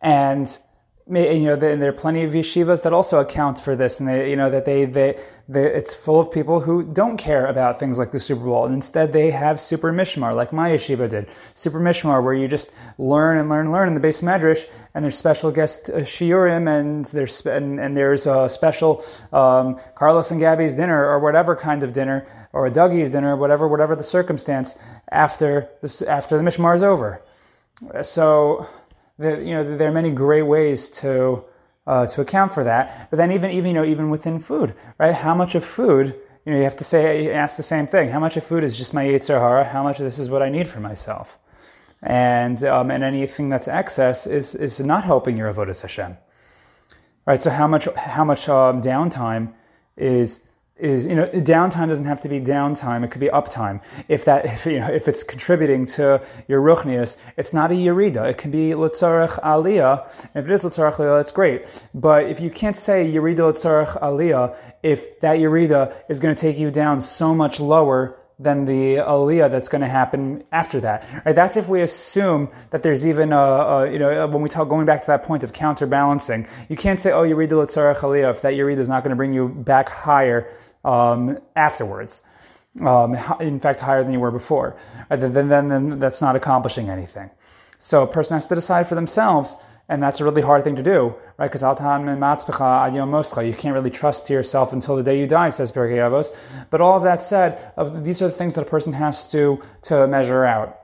And 0.01 0.57
you 1.05 1.41
know, 1.41 1.53
and 1.53 1.81
there 1.81 1.89
are 1.89 1.91
plenty 1.91 2.23
of 2.23 2.31
yeshivas 2.31 2.83
that 2.83 2.93
also 2.93 3.19
account 3.19 3.59
for 3.59 3.75
this, 3.75 3.99
and 3.99 4.07
they, 4.07 4.29
you 4.29 4.37
know, 4.37 4.49
that 4.49 4.63
they, 4.63 4.85
they, 4.85 5.19
they, 5.49 5.65
it's 5.65 5.93
full 5.93 6.17
of 6.17 6.31
people 6.31 6.61
who 6.61 6.81
don't 6.81 7.17
care 7.17 7.45
about 7.47 7.77
things 7.77 7.99
like 7.99 8.11
the 8.11 8.19
Super 8.19 8.45
Bowl, 8.45 8.65
and 8.65 8.73
instead 8.73 9.11
they 9.11 9.29
have 9.29 9.59
Super 9.59 9.91
Mishmar, 9.91 10.33
like 10.33 10.53
my 10.53 10.69
yeshiva 10.69 11.09
did, 11.09 11.27
Super 11.55 11.81
Mishmar, 11.81 12.23
where 12.23 12.33
you 12.33 12.47
just 12.47 12.71
learn 12.97 13.37
and 13.37 13.49
learn 13.49 13.65
and 13.65 13.73
learn 13.73 13.89
in 13.89 13.95
the 13.95 13.99
beis 13.99 14.23
medrash, 14.23 14.63
and 14.93 15.03
there's 15.03 15.17
special 15.17 15.51
guest 15.51 15.89
uh, 15.89 15.97
shiurim, 15.97 16.69
and 16.69 17.03
there's 17.05 17.45
and, 17.45 17.81
and 17.81 17.97
there's 17.97 18.25
a 18.25 18.47
special 18.47 19.03
um, 19.33 19.77
Carlos 19.95 20.31
and 20.31 20.39
Gabby's 20.39 20.75
dinner, 20.75 21.05
or 21.05 21.19
whatever 21.19 21.53
kind 21.53 21.83
of 21.83 21.91
dinner, 21.91 22.25
or 22.53 22.65
a 22.65 22.71
Dougie's 22.71 23.11
dinner, 23.11 23.35
whatever, 23.35 23.67
whatever 23.67 23.95
the 23.97 24.03
circumstance 24.03 24.77
after 25.11 25.67
this 25.81 26.01
after 26.01 26.37
the 26.37 26.43
Mishmar 26.43 26.77
is 26.77 26.83
over. 26.83 27.21
So 28.03 28.67
that 29.19 29.43
you 29.43 29.53
know 29.53 29.77
there 29.77 29.89
are 29.89 29.93
many 29.93 30.11
great 30.11 30.43
ways 30.43 30.89
to 30.89 31.43
uh, 31.85 32.05
to 32.07 32.21
account 32.21 32.53
for 32.53 32.63
that. 32.63 33.09
But 33.09 33.17
then 33.17 33.31
even 33.31 33.51
even 33.51 33.67
you 33.67 33.73
know 33.73 33.85
even 33.85 34.09
within 34.09 34.39
food, 34.39 34.75
right? 34.97 35.13
How 35.13 35.35
much 35.35 35.55
of 35.55 35.63
food 35.63 36.15
you 36.45 36.51
know 36.51 36.57
you 36.57 36.63
have 36.63 36.77
to 36.77 36.83
say 36.83 37.31
ask 37.31 37.57
the 37.57 37.63
same 37.63 37.87
thing. 37.87 38.09
How 38.09 38.19
much 38.19 38.37
of 38.37 38.43
food 38.43 38.63
is 38.63 38.77
just 38.77 38.93
my 38.93 39.05
yetzer 39.05 39.39
hara? 39.39 39.63
How 39.63 39.83
much 39.83 39.99
of 39.99 40.05
this 40.05 40.19
is 40.19 40.29
what 40.29 40.41
I 40.41 40.49
need 40.49 40.67
for 40.67 40.79
myself? 40.79 41.37
And 42.01 42.61
um, 42.63 42.91
and 42.91 43.03
anything 43.03 43.49
that's 43.49 43.67
excess 43.67 44.27
is 44.27 44.55
is 44.55 44.79
not 44.79 45.03
helping 45.03 45.37
your 45.37 45.53
avodas 45.53 45.81
Hashem. 45.81 46.17
Right. 47.25 47.41
So 47.41 47.49
how 47.49 47.67
much 47.67 47.87
how 47.95 48.25
much 48.25 48.49
um, 48.49 48.81
downtime 48.81 49.53
is 49.95 50.41
is 50.83 51.05
you 51.05 51.15
know 51.15 51.27
downtime 51.27 51.87
doesn't 51.87 52.05
have 52.05 52.21
to 52.21 52.29
be 52.29 52.39
downtime; 52.39 53.03
it 53.03 53.11
could 53.11 53.21
be 53.21 53.29
uptime. 53.29 53.81
If 54.09 54.25
that 54.25 54.45
if 54.55 54.65
you 54.65 54.79
know 54.79 54.87
if 54.87 55.07
it's 55.07 55.23
contributing 55.23 55.85
to 55.97 56.21
your 56.47 56.61
ruchnius, 56.61 57.17
it's 57.37 57.53
not 57.53 57.71
a 57.71 57.75
yerida. 57.75 58.29
It 58.29 58.37
can 58.37 58.51
be 58.51 58.69
litzarech 58.71 59.41
aliyah. 59.41 60.07
If 60.35 60.45
it 60.45 60.51
is 60.51 60.63
litzarech 60.63 60.95
aliyah, 60.95 61.19
that's 61.19 61.31
great. 61.31 61.81
But 61.93 62.25
if 62.25 62.39
you 62.39 62.49
can't 62.49 62.75
say 62.75 63.11
yerida 63.11 63.51
litzarech 63.51 63.99
aliyah, 64.01 64.55
if 64.83 65.19
that 65.21 65.37
yerida 65.39 65.95
is 66.09 66.19
going 66.19 66.35
to 66.35 66.39
take 66.39 66.57
you 66.57 66.69
down 66.69 66.99
so 66.99 67.33
much 67.33 67.59
lower 67.59 68.19
than 68.43 68.65
the 68.65 68.97
aliyah 68.97 69.49
that's 69.49 69.69
going 69.69 69.81
to 69.81 69.87
happen 69.87 70.43
after 70.51 70.81
that. 70.81 71.07
Right? 71.25 71.35
That's 71.35 71.57
if 71.57 71.67
we 71.67 71.81
assume 71.81 72.49
that 72.71 72.83
there's 72.83 73.05
even 73.05 73.33
a, 73.33 73.37
a, 73.37 73.91
you 73.91 73.99
know 73.99 74.27
when 74.27 74.41
we 74.41 74.49
talk 74.49 74.69
going 74.69 74.85
back 74.85 75.01
to 75.01 75.07
that 75.07 75.23
point 75.23 75.43
of 75.43 75.53
counterbalancing. 75.53 76.47
You 76.69 76.75
can't 76.75 76.99
say 76.99 77.11
oh 77.11 77.23
yerida 77.23 77.51
litzarach 77.51 77.97
aliyah 77.97 78.31
if 78.31 78.41
that 78.41 78.53
yerida 78.53 78.77
is 78.77 78.89
not 78.89 79.03
going 79.03 79.11
to 79.11 79.15
bring 79.15 79.33
you 79.33 79.47
back 79.47 79.89
higher 79.89 80.51
um, 80.83 81.39
afterwards. 81.55 82.21
Um, 82.81 83.15
in 83.39 83.59
fact, 83.59 83.79
higher 83.79 84.03
than 84.03 84.13
you 84.13 84.19
were 84.19 84.31
before. 84.31 84.77
Right? 85.09 85.17
Then, 85.17 85.47
then, 85.47 85.69
then 85.69 85.99
that's 85.99 86.21
not 86.21 86.35
accomplishing 86.35 86.89
anything. 86.89 87.29
So 87.77 88.03
a 88.03 88.07
person 88.07 88.35
has 88.35 88.47
to 88.47 88.55
decide 88.55 88.87
for 88.87 88.95
themselves 88.95 89.55
and 89.89 90.01
that's 90.01 90.19
a 90.19 90.23
really 90.23 90.41
hard 90.41 90.63
thing 90.63 90.77
to 90.77 90.83
do, 90.83 91.13
right? 91.37 91.51
Because 91.51 91.61
you 91.61 93.53
can't 93.53 93.73
really 93.73 93.89
trust 93.89 94.27
to 94.27 94.33
yourself 94.33 94.73
until 94.73 94.95
the 94.95 95.03
day 95.03 95.19
you 95.19 95.27
die, 95.27 95.49
says 95.49 95.71
Pirkei 95.71 95.97
Avos. 95.97 96.31
But 96.69 96.81
all 96.81 96.95
of 96.97 97.03
that 97.03 97.21
said, 97.21 97.73
these 98.03 98.21
are 98.21 98.27
the 98.27 98.31
things 98.31 98.55
that 98.55 98.61
a 98.61 98.69
person 98.69 98.93
has 98.93 99.29
to 99.31 99.61
to 99.83 100.07
measure 100.07 100.45
out 100.45 100.79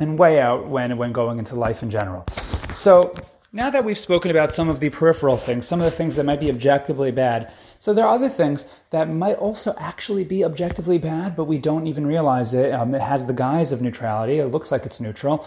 and 0.00 0.18
weigh 0.18 0.40
out 0.40 0.68
when 0.68 0.96
when 0.96 1.12
going 1.12 1.38
into 1.38 1.54
life 1.54 1.82
in 1.82 1.90
general. 1.90 2.26
So 2.74 3.14
now 3.52 3.70
that 3.70 3.84
we've 3.84 3.98
spoken 3.98 4.32
about 4.32 4.52
some 4.52 4.68
of 4.68 4.80
the 4.80 4.90
peripheral 4.90 5.36
things, 5.36 5.64
some 5.66 5.80
of 5.80 5.84
the 5.84 5.96
things 5.96 6.16
that 6.16 6.24
might 6.24 6.40
be 6.40 6.50
objectively 6.50 7.12
bad, 7.12 7.52
so 7.78 7.94
there 7.94 8.04
are 8.04 8.12
other 8.12 8.28
things 8.28 8.66
that 8.90 9.08
might 9.08 9.36
also 9.36 9.74
actually 9.78 10.24
be 10.24 10.44
objectively 10.44 10.98
bad, 10.98 11.36
but 11.36 11.44
we 11.44 11.58
don't 11.58 11.86
even 11.86 12.04
realize 12.04 12.52
it. 12.52 12.72
Um, 12.72 12.94
it 12.96 13.00
has 13.00 13.26
the 13.26 13.32
guise 13.32 13.70
of 13.70 13.80
neutrality. 13.80 14.38
It 14.38 14.46
looks 14.46 14.72
like 14.72 14.84
it's 14.86 15.00
neutral. 15.00 15.46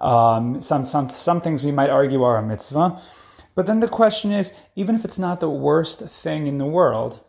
Um, 0.00 0.60
some, 0.60 0.84
some, 0.84 1.08
some 1.08 1.40
things 1.40 1.62
we 1.62 1.72
might 1.72 1.90
argue 1.90 2.22
are 2.22 2.38
a 2.38 2.42
mitzvah. 2.42 3.00
But 3.54 3.66
then 3.66 3.80
the 3.80 3.88
question 3.88 4.32
is, 4.32 4.54
even 4.76 4.94
if 4.94 5.04
it's 5.04 5.18
not 5.18 5.40
the 5.40 5.50
worst 5.50 6.00
thing 6.00 6.46
in 6.46 6.58
the 6.58 6.66
world, 6.66 7.20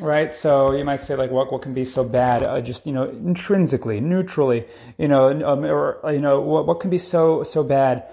right? 0.00 0.32
So 0.32 0.72
you 0.72 0.84
might 0.84 1.00
say, 1.00 1.14
like, 1.14 1.30
what 1.30 1.52
what 1.52 1.62
can 1.62 1.74
be 1.74 1.84
so 1.84 2.02
bad? 2.02 2.42
Uh, 2.42 2.60
just 2.60 2.86
you 2.86 2.92
know, 2.92 3.08
intrinsically, 3.08 4.00
neutrally, 4.00 4.66
you 4.98 5.06
know, 5.06 5.28
um, 5.46 5.64
or 5.64 6.00
you 6.10 6.20
know, 6.20 6.40
what 6.40 6.66
what 6.66 6.80
can 6.80 6.90
be 6.90 6.98
so 6.98 7.42
so 7.44 7.62
bad? 7.62 8.08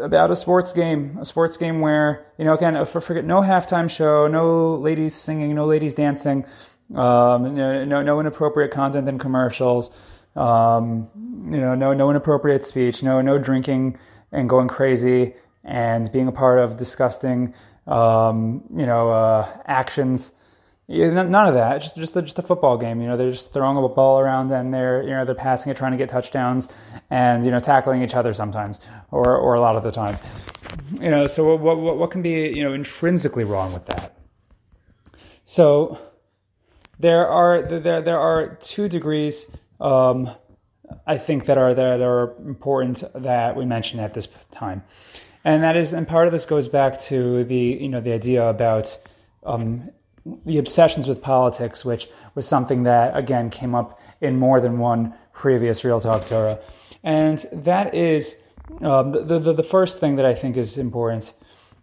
about 0.00 0.30
a 0.30 0.36
sports 0.36 0.72
game, 0.72 1.16
a 1.20 1.24
sports 1.24 1.56
game 1.56 1.80
where 1.80 2.26
you 2.38 2.44
know 2.44 2.54
again, 2.54 2.84
for 2.86 3.00
forget 3.00 3.24
no 3.24 3.40
halftime 3.40 3.90
show, 3.90 4.26
no 4.28 4.74
ladies 4.76 5.14
singing, 5.14 5.54
no 5.54 5.64
ladies 5.64 5.94
dancing, 5.94 6.44
um, 6.94 7.54
no, 7.54 7.84
no, 7.84 8.02
no 8.02 8.20
inappropriate 8.20 8.70
content 8.70 9.08
in 9.08 9.18
commercials, 9.18 9.90
um, 10.36 11.08
you 11.50 11.60
know, 11.60 11.74
no 11.74 11.92
no 11.92 12.10
inappropriate 12.10 12.64
speech, 12.64 13.02
no 13.02 13.20
no 13.20 13.38
drinking 13.38 13.98
and 14.32 14.48
going 14.48 14.68
crazy 14.68 15.34
and 15.64 16.10
being 16.12 16.28
a 16.28 16.32
part 16.32 16.58
of 16.58 16.76
disgusting, 16.76 17.54
um, 17.86 18.62
you 18.74 18.86
know, 18.86 19.10
uh, 19.10 19.48
actions. 19.66 20.32
None 20.90 21.34
of 21.34 21.54
that. 21.54 21.82
Just 21.82 21.96
just 21.96 22.16
a, 22.16 22.22
just 22.22 22.38
a 22.38 22.42
football 22.42 22.78
game. 22.78 23.02
You 23.02 23.08
know, 23.08 23.16
they're 23.18 23.30
just 23.30 23.52
throwing 23.52 23.76
a 23.76 23.88
ball 23.88 24.20
around 24.20 24.50
and 24.52 24.72
they're 24.72 25.02
you 25.02 25.10
know 25.10 25.26
they're 25.26 25.34
passing 25.34 25.70
it, 25.70 25.76
trying 25.76 25.92
to 25.92 25.98
get 25.98 26.08
touchdowns, 26.08 26.68
and 27.10 27.44
you 27.44 27.50
know 27.50 27.60
tackling 27.60 28.02
each 28.02 28.14
other 28.14 28.32
sometimes, 28.32 28.80
or 29.10 29.36
or 29.36 29.54
a 29.54 29.60
lot 29.60 29.76
of 29.76 29.82
the 29.82 29.90
time. 29.90 30.18
You 31.00 31.10
know, 31.10 31.26
so 31.26 31.56
what 31.56 31.78
what 31.78 31.98
what 31.98 32.10
can 32.10 32.22
be 32.22 32.48
you 32.48 32.62
know 32.62 32.72
intrinsically 32.72 33.44
wrong 33.44 33.74
with 33.74 33.84
that? 33.86 34.16
So 35.44 35.98
there 36.98 37.28
are 37.28 37.62
there 37.62 38.00
there 38.00 38.18
are 38.18 38.56
two 38.56 38.88
degrees. 38.88 39.46
Um, 39.80 40.30
I 41.06 41.18
think 41.18 41.46
that 41.46 41.58
are 41.58 41.74
that 41.74 42.00
are 42.00 42.34
important 42.46 43.04
that 43.14 43.56
we 43.56 43.64
mention 43.64 44.00
at 44.00 44.14
this 44.14 44.28
time, 44.50 44.82
and 45.44 45.62
that 45.62 45.76
is 45.76 45.92
and 45.92 46.08
part 46.08 46.26
of 46.26 46.32
this 46.32 46.46
goes 46.46 46.68
back 46.68 46.98
to 47.02 47.44
the 47.44 47.78
you 47.80 47.88
know 47.88 48.00
the 48.00 48.12
idea 48.12 48.48
about 48.48 48.98
um, 49.44 49.90
the 50.46 50.58
obsessions 50.58 51.06
with 51.06 51.22
politics, 51.22 51.84
which 51.84 52.08
was 52.34 52.46
something 52.46 52.84
that 52.84 53.16
again 53.16 53.50
came 53.50 53.74
up 53.74 54.00
in 54.20 54.38
more 54.38 54.60
than 54.60 54.78
one 54.78 55.14
previous 55.32 55.84
Real 55.84 56.00
Talk 56.00 56.26
Torah, 56.26 56.58
and 57.02 57.44
that 57.52 57.94
is 57.94 58.36
um, 58.80 59.12
the, 59.12 59.38
the 59.38 59.52
the 59.52 59.62
first 59.62 60.00
thing 60.00 60.16
that 60.16 60.26
I 60.26 60.34
think 60.34 60.56
is 60.56 60.78
important 60.78 61.32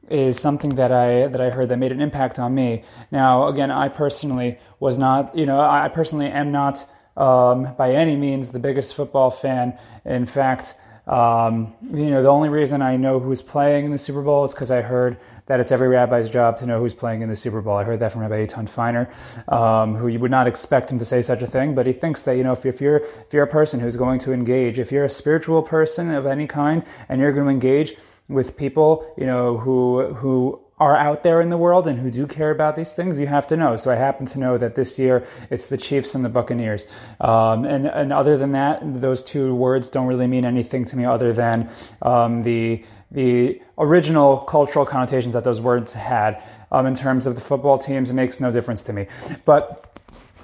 is 0.10 0.40
something 0.40 0.76
that 0.76 0.92
I 0.92 1.28
that 1.28 1.42
I 1.42 1.50
heard 1.50 1.70
that 1.70 1.78
made 1.78 1.92
an 1.92 2.02
impact 2.02 2.40
on 2.40 2.54
me. 2.54 2.84
Now, 3.12 3.48
again, 3.48 3.72
I 3.72 3.90
personally 3.90 4.58
was 4.80 4.98
not, 4.98 5.36
you 5.36 5.46
know, 5.46 5.60
I 5.60 5.90
personally 5.90 6.28
am 6.28 6.52
not 6.52 6.86
um, 7.18 7.74
by 7.78 7.94
any 7.94 8.16
means 8.16 8.50
the 8.50 8.60
biggest 8.60 8.96
football 8.96 9.32
fan. 9.32 9.78
In 10.06 10.26
fact, 10.26 10.76
um, 11.08 11.74
you 11.94 12.10
know, 12.10 12.24
the 12.24 12.30
only 12.30 12.50
reason 12.50 12.82
I 12.82 12.98
know 12.98 13.20
who's 13.20 13.42
playing 13.42 13.86
in 13.86 13.92
the 13.92 13.98
Super 13.98 14.22
Bowl 14.24 14.44
is 14.44 14.54
because 14.54 14.72
I 14.72 14.82
heard 14.82 15.18
that 15.46 15.60
it's 15.60 15.72
every 15.72 15.88
rabbi's 15.88 16.30
job 16.30 16.58
to 16.58 16.66
know 16.66 16.80
who's 16.80 16.96
playing 16.96 17.22
in 17.22 17.30
the 17.30 17.36
Super 17.36 17.62
Bowl. 17.62 17.78
I 17.78 17.84
heard 17.84 18.00
that 18.00 18.12
from 18.12 18.22
Rabbi 18.22 18.46
Eitan 18.46 18.68
Feiner, 18.68 19.08
um, 19.48 19.96
who 19.96 20.08
you 20.08 20.18
would 20.20 20.32
not 20.32 20.48
expect 20.48 20.92
him 20.92 20.98
to 20.98 21.06
say 21.06 21.22
such 21.22 21.44
a 21.44 21.48
thing, 21.48 21.76
but 21.76 21.86
he 21.86 21.94
thinks 21.94 22.24
that 22.24 22.38
you 22.38 22.44
know 22.44 22.54
if, 22.54 22.66
if 22.66 22.82
you're 22.82 22.98
if 22.98 23.28
you're 23.32 23.44
a 23.44 23.48
person 23.48 23.80
who's 23.80 23.98
going 23.98 24.18
to 24.20 24.34
engage, 24.34 24.80
if 24.80 24.92
you're 24.92 25.06
a 25.06 25.10
spiritual 25.10 25.62
person 25.62 26.10
of 26.12 26.26
any 26.26 26.48
kind, 26.48 26.84
and 27.08 27.22
you're 27.22 27.32
going 27.32 27.46
to 27.46 27.52
engage 27.52 27.96
with 28.28 28.58
people, 28.58 29.14
you 29.18 29.28
know, 29.28 29.58
who 29.58 30.14
who 30.16 30.65
are 30.78 30.98
out 30.98 31.24
there 31.24 31.40
in 31.40 31.50
the 31.50 31.58
world 31.58 31.88
and 31.88 31.98
who 31.98 32.12
do 32.12 32.28
care 32.28 32.52
about 32.52 32.76
these 32.76 32.92
things, 32.92 33.20
you 33.20 33.28
have 33.28 33.48
to 33.48 33.56
know. 33.56 33.78
So 33.78 33.92
I 33.92 33.96
happen 33.96 34.26
to 34.28 34.40
know 34.40 34.58
that 34.58 34.76
this 34.76 35.00
year 35.00 35.26
it's 35.50 35.68
the 35.68 35.78
Chiefs 35.78 36.16
and 36.16 36.26
the 36.26 36.30
Buccaneers. 36.30 36.86
Um, 37.22 37.64
and, 37.64 37.88
and 37.88 38.12
other 38.12 38.38
than 38.38 38.52
that, 38.52 38.82
those 38.84 39.24
two 39.24 39.56
words 39.56 39.88
don't 39.90 40.08
really 40.08 40.28
mean 40.28 40.44
anything 40.44 40.84
to 40.86 40.98
me 40.98 41.06
other 41.06 41.34
than 41.34 41.70
um, 42.02 42.44
the 42.44 42.84
the 43.12 43.62
original 43.78 44.40
cultural 44.40 44.86
connotations 44.86 45.34
that 45.34 45.46
those 45.46 45.62
words 45.62 45.94
had. 45.94 46.44
Um, 46.72 46.86
in 46.86 46.96
terms 46.96 47.28
of 47.28 47.36
the 47.36 47.42
football 47.42 47.78
teams, 47.78 48.10
it 48.10 48.14
makes 48.14 48.42
no 48.42 48.52
difference 48.52 48.84
to 48.84 48.94
me. 48.94 49.08
But 49.46 49.98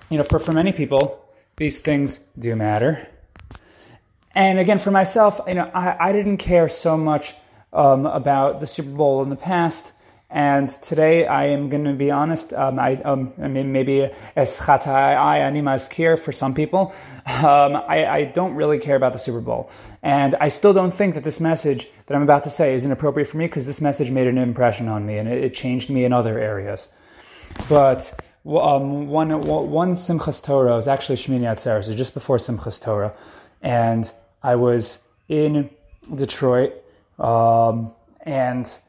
you 0.09 0.17
know, 0.17 0.23
for 0.23 0.39
for 0.39 0.53
many 0.53 0.71
people, 0.71 1.25
these 1.57 1.79
things 1.79 2.21
do 2.39 2.55
matter. 2.55 3.07
And 4.33 4.59
again, 4.59 4.79
for 4.79 4.91
myself, 4.91 5.41
you 5.45 5.55
know, 5.55 5.69
I, 5.73 6.09
I 6.09 6.11
didn't 6.13 6.38
care 6.38 6.69
so 6.69 6.95
much 6.95 7.35
um, 7.73 8.05
about 8.05 8.61
the 8.61 8.67
Super 8.67 8.91
Bowl 8.91 9.21
in 9.23 9.29
the 9.29 9.35
past 9.35 9.91
and 10.31 10.69
today 10.69 11.27
I 11.27 11.47
am 11.47 11.69
going 11.69 11.83
to 11.83 11.93
be 11.93 12.09
honest. 12.09 12.53
Um, 12.53 12.79
I, 12.79 12.95
um, 13.03 13.33
I, 13.41 13.50
mean, 13.50 13.73
maybe 13.73 14.09
es 14.35 14.59
chatai 14.59 15.15
ani 15.15 16.17
for 16.17 16.31
some 16.31 16.53
people. 16.53 16.93
Um, 17.25 17.75
I, 17.75 18.05
I, 18.05 18.23
don't 18.23 18.55
really 18.55 18.79
care 18.79 18.95
about 18.95 19.13
the 19.13 19.19
Super 19.19 19.41
Bowl, 19.41 19.69
and 20.01 20.35
I 20.35 20.47
still 20.47 20.73
don't 20.73 20.93
think 20.93 21.15
that 21.15 21.23
this 21.23 21.39
message 21.39 21.88
that 22.05 22.15
I'm 22.15 22.23
about 22.23 22.43
to 22.43 22.50
say 22.50 22.73
is 22.73 22.85
inappropriate 22.85 23.27
for 23.27 23.38
me 23.38 23.45
because 23.45 23.65
this 23.65 23.81
message 23.81 24.09
made 24.09 24.27
an 24.27 24.38
impression 24.38 24.88
on 24.88 25.05
me 25.05 25.17
and 25.17 25.27
it, 25.27 25.43
it 25.43 25.53
changed 25.53 25.89
me 25.89 26.05
in 26.05 26.13
other 26.13 26.39
areas. 26.39 26.88
But 27.67 28.13
um, 28.45 29.07
one 29.07 29.41
one 29.41 29.91
Simchas 29.91 30.41
Torah 30.41 30.75
was 30.75 30.88
actually 30.88 31.17
Shmini 31.17 31.41
Atzeres, 31.41 31.85
so 31.85 31.93
just 31.93 32.13
before 32.13 32.38
Simchas 32.38 32.81
Torah, 32.81 33.13
and 33.61 34.11
I 34.41 34.55
was 34.55 35.00
in 35.27 35.69
Detroit, 36.15 36.73
um, 37.19 37.93
and 38.21 38.79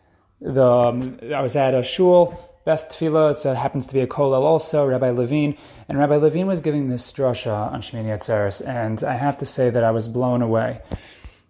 the 0.43 0.67
um, 0.67 1.19
I 1.35 1.41
was 1.41 1.55
at 1.57 1.75
a 1.75 1.83
shul, 1.83 2.39
Beth 2.65 2.89
Tefillah. 2.89 3.47
It 3.47 3.57
happens 3.57 3.87
to 3.87 3.95
be 3.95 4.01
a 4.01 4.07
kollel 4.07 4.43
also. 4.43 4.85
Rabbi 4.85 5.11
Levine 5.11 5.57
and 5.89 5.99
Rabbi 5.99 6.17
Levine 6.17 6.47
was 6.47 6.61
giving 6.61 6.89
this 6.89 7.13
drasha 7.13 7.73
on 7.73 7.81
Shmini 7.81 8.07
Atzeres, 8.07 8.67
and 8.67 9.03
I 9.05 9.15
have 9.15 9.39
to 9.39 9.47
say 9.47 9.71
that 9.71 9.85
I 9.85 9.93
was 9.93 10.09
blown 10.09 10.43
away. 10.43 10.81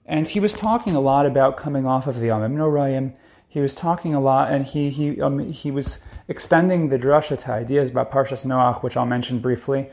And 0.04 0.28
he 0.28 0.40
was 0.40 0.52
talking 0.52 0.94
a 0.94 1.00
lot 1.00 1.26
about 1.26 1.56
coming 1.56 1.87
off 1.87 2.06
of 2.06 2.20
the 2.20 2.28
Yamim 2.28 2.54
Norayim. 2.54 3.14
He 3.49 3.61
was 3.61 3.75
talking 3.75 4.14
a 4.14 4.20
lot, 4.20 4.52
and 4.52 4.66
he 4.66 4.90
he 4.90 5.20
um, 5.20 5.38
he 5.38 5.70
was 5.70 5.99
extending 6.28 6.88
the 6.90 6.99
drasha 6.99 7.38
to 7.38 7.52
ideas 7.52 7.88
about 7.88 8.11
Parshas 8.11 8.44
Noach, 8.44 8.82
which 8.82 8.96
I'll 8.96 9.06
mention 9.06 9.38
briefly. 9.38 9.90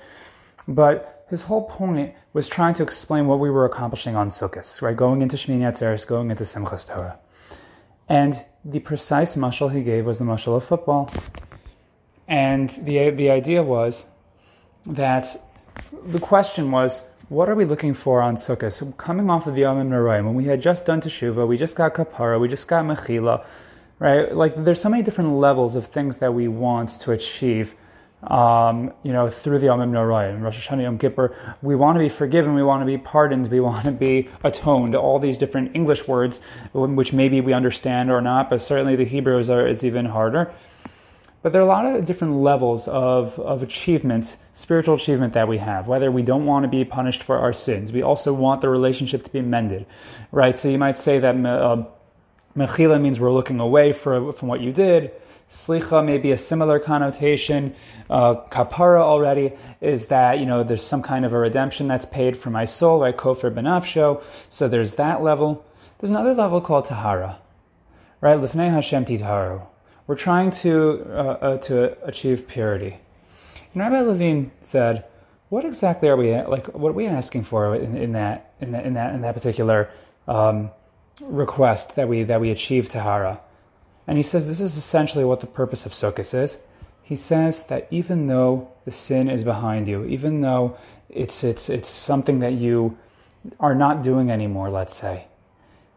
But 0.68 1.26
his 1.30 1.44
whole 1.44 1.70
point 1.70 2.16
was 2.34 2.48
trying 2.48 2.74
to 2.76 2.84
explain 2.84 3.28
what 3.28 3.40
we 3.40 3.50
were 3.50 3.66
accomplishing 3.66 4.16
on 4.16 4.30
Sukkot, 4.30 4.82
right? 4.82 4.96
Going 4.96 5.22
into 5.22 5.38
Shmini 5.38 5.62
Atzeres, 5.62 6.06
going 6.06 6.32
into 6.32 6.44
Simchas 6.44 6.88
Torah. 6.88 7.18
And 8.10 8.44
the 8.66 8.80
precise 8.80 9.36
mushal 9.36 9.72
he 9.72 9.84
gave 9.84 10.06
was 10.06 10.20
the 10.20 10.26
mushal 10.26 10.58
of 10.58 10.64
football. 10.64 11.12
And 12.28 12.70
the, 12.70 13.12
the 13.12 13.30
idea 13.30 13.64
was 13.64 14.06
that 14.86 15.40
the 16.08 16.20
question 16.20 16.72
was, 16.72 17.04
what 17.30 17.48
are 17.48 17.56
we 17.56 17.66
looking 17.66 17.94
for 17.94 18.22
on 18.22 18.36
Sukkot? 18.36 18.72
So 18.74 18.88
coming 18.94 19.30
off 19.30 19.46
of 19.46 19.54
the 19.54 19.62
Yom 19.62 19.78
Noraim, 19.90 20.26
when 20.26 20.34
we 20.34 20.46
had 20.46 20.62
just 20.62 20.86
done 20.86 21.00
Teshuvah, 21.00 21.48
we 21.48 21.58
just 21.58 21.76
got 21.76 21.94
Kapara, 21.94 22.40
we 22.40 22.48
just 22.48 22.68
got 22.68 22.84
Mechila, 22.86 23.46
right? 24.00 24.36
Like 24.36 24.56
there's 24.56 24.82
so 24.82 24.90
many 24.90 25.04
different 25.04 25.34
levels 25.34 25.76
of 25.76 25.86
things 25.86 26.18
that 26.18 26.34
we 26.34 26.48
want 26.48 26.90
to 27.02 27.12
achieve 27.12 27.76
um, 28.24 28.92
you 29.04 29.14
know, 29.14 29.30
through 29.30 29.60
the 29.60 29.68
Yomim 29.68 29.92
Norayim, 29.92 30.42
Rosh 30.42 30.68
Hashanah, 30.68 30.84
Yom 30.84 30.98
Kippur, 30.98 31.36
we 31.62 31.76
want 31.76 31.96
to 31.96 32.00
be 32.00 32.10
forgiven, 32.10 32.54
we 32.54 32.64
want 32.64 32.82
to 32.82 32.86
be 32.86 32.98
pardoned, 32.98 33.48
we 33.48 33.60
want 33.70 33.86
to 33.86 33.92
be 33.92 34.30
atoned. 34.44 34.96
All 34.96 35.20
these 35.20 35.38
different 35.38 35.76
English 35.76 36.08
words, 36.08 36.42
which 36.74 37.14
maybe 37.14 37.42
we 37.42 37.54
understand 37.54 38.12
or 38.12 38.22
not, 38.22 38.50
but 38.50 38.62
certainly 38.62 38.96
the 38.96 39.06
Hebrews 39.06 39.50
are 39.50 39.68
is 39.68 39.84
even 39.84 40.06
harder. 40.06 40.52
But 41.42 41.54
there 41.54 41.62
are 41.62 41.66
a 41.66 41.68
lot 41.68 41.86
of 41.86 42.04
different 42.06 42.36
levels 42.36 42.90
of, 42.90 43.40
of 43.40 43.64
achievement, 43.64 44.36
spiritual 44.52 44.96
achievement 44.96 45.32
that 45.34 45.48
we 45.48 45.58
have. 45.58 45.88
Whether 45.88 46.12
we 46.12 46.22
don't 46.22 46.46
want 46.46 46.64
to 46.64 46.68
be 46.68 46.84
punished 46.84 47.24
for 47.24 47.38
our 47.38 47.54
sins, 47.54 47.94
we 47.94 48.04
also 48.04 48.34
want 48.34 48.60
the 48.60 48.68
relationship 48.68 49.24
to 49.24 49.32
be 49.32 49.40
mended, 49.40 49.86
right? 50.34 50.58
So 50.58 50.68
you 50.68 50.78
might 50.78 50.98
say 50.98 51.18
that 51.20 51.36
uh, 51.46 51.86
mechila 52.58 53.02
means 53.02 53.22
we're 53.22 53.32
looking 53.32 53.62
away 53.62 53.94
for, 53.94 54.34
from 54.34 54.50
what 54.50 54.60
you 54.60 54.74
did. 54.74 55.12
Slicha 55.50 56.06
may 56.06 56.20
be 56.20 56.32
a 56.32 56.38
similar 56.38 56.78
connotation. 56.78 57.76
Uh, 58.08 58.36
kapara 58.52 59.02
already 59.02 59.54
is 59.82 60.06
that, 60.06 60.38
you 60.38 60.46
know, 60.46 60.62
there's 60.62 60.84
some 60.84 61.02
kind 61.02 61.26
of 61.26 61.34
a 61.34 61.40
redemption 61.40 61.88
that's 61.88 62.06
paid 62.06 62.38
for 62.38 62.52
my 62.52 62.66
soul, 62.66 63.02
right? 63.02 63.18
Kofir 63.18 63.52
benafsho. 63.52 64.22
So 64.50 64.68
there's 64.68 64.94
that 64.96 65.24
level. 65.24 65.66
There's 65.98 66.12
another 66.12 66.36
level 66.36 66.62
called 66.62 66.86
tahara, 66.86 67.40
right? 68.22 68.40
Lifnei 68.40 68.70
Hashem 68.70 69.06
titaharu. 69.06 69.66
We're 70.06 70.16
trying 70.16 70.52
to, 70.52 71.04
uh, 71.10 71.14
uh, 71.16 71.58
to 71.58 71.98
achieve 72.08 72.48
purity. 72.48 73.00
And 73.74 73.82
Rabbi 73.82 74.02
Levine 74.02 74.52
said, 74.62 75.06
what 75.50 75.66
exactly 75.66 76.10
are 76.10 76.16
we, 76.16 76.40
like, 76.42 76.68
what 76.76 76.90
are 76.90 76.94
we 76.94 77.08
asking 77.08 77.44
for 77.44 77.76
in, 77.76 77.98
in 77.98 78.12
that, 78.12 78.54
in 78.62 78.72
that, 78.74 78.86
in 78.86 78.94
that, 78.94 79.16
in 79.16 79.22
that 79.22 79.34
particular, 79.34 79.90
um, 80.28 80.70
request 81.22 81.96
that 81.96 82.08
we, 82.08 82.22
that 82.22 82.40
we 82.40 82.52
achieve 82.52 82.88
tahara? 82.88 83.42
And 84.10 84.18
he 84.18 84.24
says 84.24 84.48
this 84.48 84.60
is 84.60 84.76
essentially 84.76 85.24
what 85.24 85.40
the 85.40 85.46
purpose 85.46 85.86
of 85.86 85.92
Sukkot 85.92 86.34
is. 86.34 86.58
He 87.04 87.16
says 87.16 87.66
that 87.66 87.88
even 87.92 88.26
though 88.26 88.72
the 88.84 88.90
sin 88.90 89.30
is 89.30 89.44
behind 89.44 89.88
you, 89.88 90.04
even 90.06 90.42
though 90.42 90.78
it's, 91.10 91.44
it's, 91.44 91.70
it's 91.70 91.88
something 91.88 92.40
that 92.40 92.54
you 92.54 92.98
are 93.60 93.76
not 93.76 94.02
doing 94.02 94.32
anymore, 94.32 94.72
let's 94.72 94.96
say, 94.96 95.28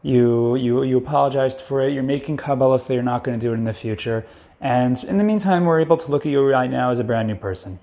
You, 0.03 0.57
you, 0.57 0.83
you 0.83 0.99
apologized 0.99 1.63
for 1.63 1.81
it. 1.81 1.95
You're 1.95 2.03
making 2.03 2.37
Kabbalahs 2.37 2.87
that 2.87 2.93
you're 2.93 3.03
not 3.03 3.25
going 3.25 3.39
to 3.39 3.47
do 3.47 3.53
it 3.55 3.57
in 3.57 3.65
the 3.65 3.73
future. 3.73 4.27
And 4.61 5.03
in 5.05 5.17
the 5.17 5.25
meantime, 5.25 5.65
we're 5.65 5.81
able 5.81 5.97
to 5.97 6.11
look 6.11 6.27
at 6.27 6.33
you 6.33 6.45
right 6.45 6.71
now 6.71 6.91
as 6.91 6.99
a 6.99 7.05
brand 7.05 7.29
new 7.29 7.37
person. 7.37 7.79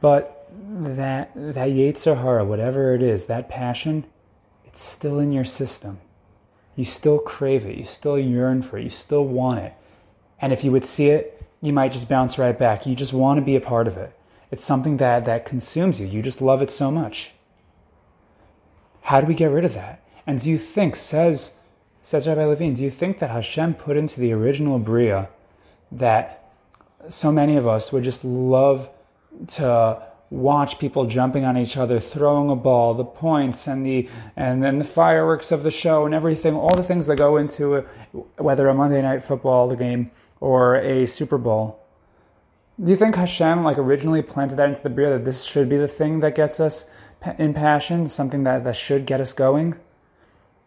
But 0.00 0.48
that, 0.52 1.32
that 1.34 1.70
Yetzer 1.70 2.16
Hara, 2.16 2.44
whatever 2.44 2.94
it 2.94 3.02
is, 3.02 3.24
that 3.24 3.48
passion, 3.48 4.04
it's 4.66 4.80
still 4.80 5.18
in 5.18 5.32
your 5.32 5.44
system. 5.44 5.98
You 6.78 6.84
still 6.84 7.18
crave 7.18 7.66
it. 7.66 7.76
You 7.76 7.82
still 7.82 8.16
yearn 8.16 8.62
for 8.62 8.78
it. 8.78 8.84
You 8.84 8.90
still 8.90 9.24
want 9.24 9.58
it. 9.58 9.74
And 10.40 10.52
if 10.52 10.62
you 10.62 10.70
would 10.70 10.84
see 10.84 11.08
it, 11.08 11.42
you 11.60 11.72
might 11.72 11.90
just 11.90 12.08
bounce 12.08 12.38
right 12.38 12.56
back. 12.56 12.86
You 12.86 12.94
just 12.94 13.12
want 13.12 13.40
to 13.40 13.44
be 13.44 13.56
a 13.56 13.60
part 13.60 13.88
of 13.88 13.96
it. 13.96 14.16
It's 14.52 14.62
something 14.62 14.98
that, 14.98 15.24
that 15.24 15.44
consumes 15.44 16.00
you. 16.00 16.06
You 16.06 16.22
just 16.22 16.40
love 16.40 16.62
it 16.62 16.70
so 16.70 16.92
much. 16.92 17.32
How 19.00 19.20
do 19.20 19.26
we 19.26 19.34
get 19.34 19.50
rid 19.50 19.64
of 19.64 19.74
that? 19.74 20.04
And 20.24 20.40
do 20.40 20.48
you 20.48 20.56
think, 20.56 20.94
says, 20.94 21.50
says 22.00 22.28
Rabbi 22.28 22.44
Levine, 22.44 22.74
do 22.74 22.84
you 22.84 22.90
think 22.90 23.18
that 23.18 23.30
Hashem 23.30 23.74
put 23.74 23.96
into 23.96 24.20
the 24.20 24.32
original 24.32 24.78
Bria 24.78 25.30
that 25.90 26.52
so 27.08 27.32
many 27.32 27.56
of 27.56 27.66
us 27.66 27.92
would 27.92 28.04
just 28.04 28.24
love 28.24 28.88
to 29.48 30.00
watch 30.30 30.78
people 30.78 31.06
jumping 31.06 31.44
on 31.44 31.56
each 31.56 31.76
other, 31.76 31.98
throwing 31.98 32.50
a 32.50 32.56
ball, 32.56 32.94
the 32.94 33.04
points 33.04 33.66
and 33.66 33.84
the 33.84 34.08
and 34.36 34.62
then 34.62 34.78
the 34.78 34.84
fireworks 34.84 35.50
of 35.52 35.62
the 35.62 35.70
show 35.70 36.04
and 36.04 36.14
everything, 36.14 36.54
all 36.54 36.76
the 36.76 36.82
things 36.82 37.06
that 37.06 37.16
go 37.16 37.36
into 37.36 37.76
it, 37.76 37.88
whether 38.36 38.68
a 38.68 38.74
Monday 38.74 39.00
night 39.00 39.22
football 39.22 39.74
game 39.74 40.10
or 40.40 40.76
a 40.76 41.06
Super 41.06 41.38
Bowl. 41.38 41.80
Do 42.82 42.92
you 42.92 42.96
think 42.96 43.16
Hashem 43.16 43.64
like 43.64 43.78
originally 43.78 44.22
planted 44.22 44.56
that 44.56 44.68
into 44.68 44.82
the 44.82 44.90
Bria 44.90 45.10
that 45.10 45.24
this 45.24 45.44
should 45.44 45.68
be 45.68 45.76
the 45.76 45.88
thing 45.88 46.20
that 46.20 46.36
gets 46.36 46.60
us 46.60 46.86
in 47.38 47.52
passion, 47.52 48.06
something 48.06 48.44
that, 48.44 48.62
that 48.64 48.76
should 48.76 49.04
get 49.04 49.20
us 49.20 49.32
going? 49.32 49.74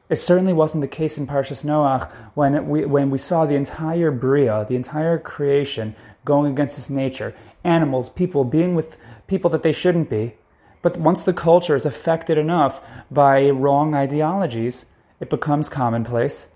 It 0.10 0.18
certainly 0.18 0.52
wasn't 0.52 0.82
the 0.82 0.90
case 0.90 1.18
in 1.18 1.26
Parshas 1.26 1.64
Noach 1.64 2.12
when 2.34 2.68
we, 2.68 2.84
when 2.84 3.10
we 3.12 3.18
saw 3.18 3.46
the 3.46 3.56
entire 3.56 4.12
Bria, 4.12 4.66
the 4.68 4.76
entire 4.76 5.18
creation, 5.18 5.96
going 6.26 6.52
against 6.52 6.78
its 6.78 6.90
nature. 6.90 7.34
Animals, 7.64 8.10
people 8.10 8.44
being 8.44 8.76
with 8.76 8.98
people 9.32 9.50
that 9.50 9.64
they 9.64 9.72
shouldn't 9.72 10.10
be. 10.10 10.36
But 10.84 10.98
once 10.98 11.24
the 11.24 11.34
culture 11.34 11.76
is 11.76 11.86
affected 11.86 12.38
enough 12.38 12.82
by 13.10 13.50
wrong 13.50 13.96
ideologies, 13.96 14.86
it 15.20 15.30
becomes 15.30 15.70
commonplace. 15.70 16.48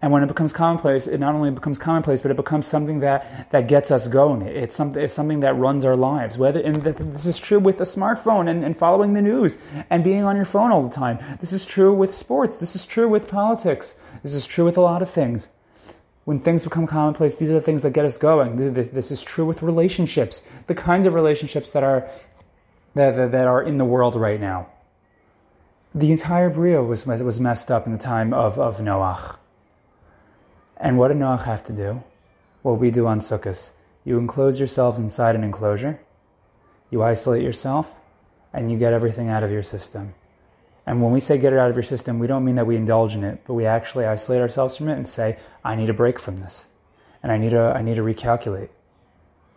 And 0.00 0.12
when 0.12 0.22
it 0.22 0.26
becomes 0.26 0.52
commonplace, 0.52 1.06
it 1.06 1.18
not 1.18 1.34
only 1.34 1.50
becomes 1.50 1.78
commonplace, 1.78 2.20
but 2.22 2.30
it 2.30 2.36
becomes 2.36 2.66
something 2.66 3.00
that, 3.00 3.50
that 3.50 3.68
gets 3.68 3.90
us 3.90 4.06
going. 4.08 4.42
It's 4.42 4.74
something, 4.74 5.02
it's 5.02 5.14
something 5.14 5.40
that 5.40 5.56
runs 5.56 5.84
our 5.84 5.96
lives. 5.96 6.36
Whether 6.36 6.60
and 6.60 6.82
this 6.82 7.26
is 7.26 7.38
true 7.38 7.58
with 7.58 7.80
a 7.80 7.84
smartphone 7.84 8.48
and, 8.50 8.64
and 8.64 8.76
following 8.76 9.14
the 9.14 9.22
news 9.22 9.58
and 9.90 10.04
being 10.04 10.24
on 10.24 10.36
your 10.36 10.44
phone 10.44 10.72
all 10.72 10.82
the 10.82 10.94
time. 10.94 11.18
This 11.40 11.52
is 11.52 11.64
true 11.64 11.92
with 11.94 12.12
sports. 12.12 12.56
This 12.56 12.74
is 12.76 12.84
true 12.86 13.08
with 13.08 13.28
politics. 13.28 13.96
This 14.22 14.34
is 14.34 14.46
true 14.46 14.64
with 14.64 14.76
a 14.76 14.82
lot 14.82 15.02
of 15.02 15.10
things. 15.10 15.48
When 16.24 16.40
things 16.40 16.64
become 16.64 16.86
commonplace, 16.86 17.36
these 17.36 17.50
are 17.50 17.54
the 17.54 17.60
things 17.60 17.82
that 17.82 17.90
get 17.90 18.04
us 18.04 18.16
going. 18.16 18.72
This 18.72 19.10
is 19.10 19.22
true 19.22 19.44
with 19.44 19.62
relationships, 19.62 20.42
the 20.66 20.74
kinds 20.74 21.06
of 21.06 21.14
relationships 21.14 21.72
that 21.72 21.82
are 21.82 22.08
that, 22.94 23.32
that, 23.32 23.46
are 23.46 23.62
in 23.62 23.76
the 23.76 23.84
world 23.84 24.16
right 24.16 24.40
now. 24.40 24.68
The 25.94 26.12
entire 26.12 26.48
Bria 26.48 26.82
was, 26.82 27.06
was 27.06 27.40
messed 27.40 27.70
up 27.70 27.86
in 27.86 27.92
the 27.92 27.98
time 27.98 28.32
of, 28.32 28.58
of 28.58 28.78
Noach. 28.78 29.36
And 30.76 30.98
what 30.98 31.08
did 31.08 31.18
Noach 31.18 31.44
have 31.44 31.62
to 31.64 31.72
do? 31.72 32.02
What 32.62 32.78
we 32.78 32.90
do 32.90 33.06
on 33.06 33.18
Sukkot. 33.18 33.70
You 34.04 34.18
enclose 34.18 34.58
yourselves 34.58 34.98
inside 34.98 35.34
an 35.34 35.44
enclosure, 35.44 35.98
you 36.90 37.02
isolate 37.02 37.42
yourself, 37.42 37.90
and 38.52 38.70
you 38.70 38.78
get 38.78 38.92
everything 38.92 39.28
out 39.28 39.42
of 39.42 39.50
your 39.50 39.62
system. 39.62 40.14
And 40.86 41.02
when 41.02 41.12
we 41.12 41.20
say 41.20 41.38
get 41.38 41.52
it 41.52 41.58
out 41.58 41.70
of 41.70 41.76
your 41.76 41.82
system, 41.82 42.18
we 42.18 42.26
don't 42.26 42.44
mean 42.44 42.56
that 42.56 42.66
we 42.66 42.76
indulge 42.76 43.14
in 43.14 43.24
it, 43.24 43.42
but 43.46 43.54
we 43.54 43.64
actually 43.64 44.04
isolate 44.04 44.42
ourselves 44.42 44.76
from 44.76 44.88
it 44.88 44.96
and 44.96 45.08
say, 45.08 45.38
I 45.64 45.74
need 45.74 45.88
a 45.88 45.94
break 45.94 46.18
from 46.18 46.36
this. 46.36 46.68
And 47.22 47.32
I 47.32 47.38
need 47.38 47.50
to, 47.50 47.72
I 47.74 47.82
need 47.82 47.96
to 47.96 48.02
recalculate. 48.02 48.68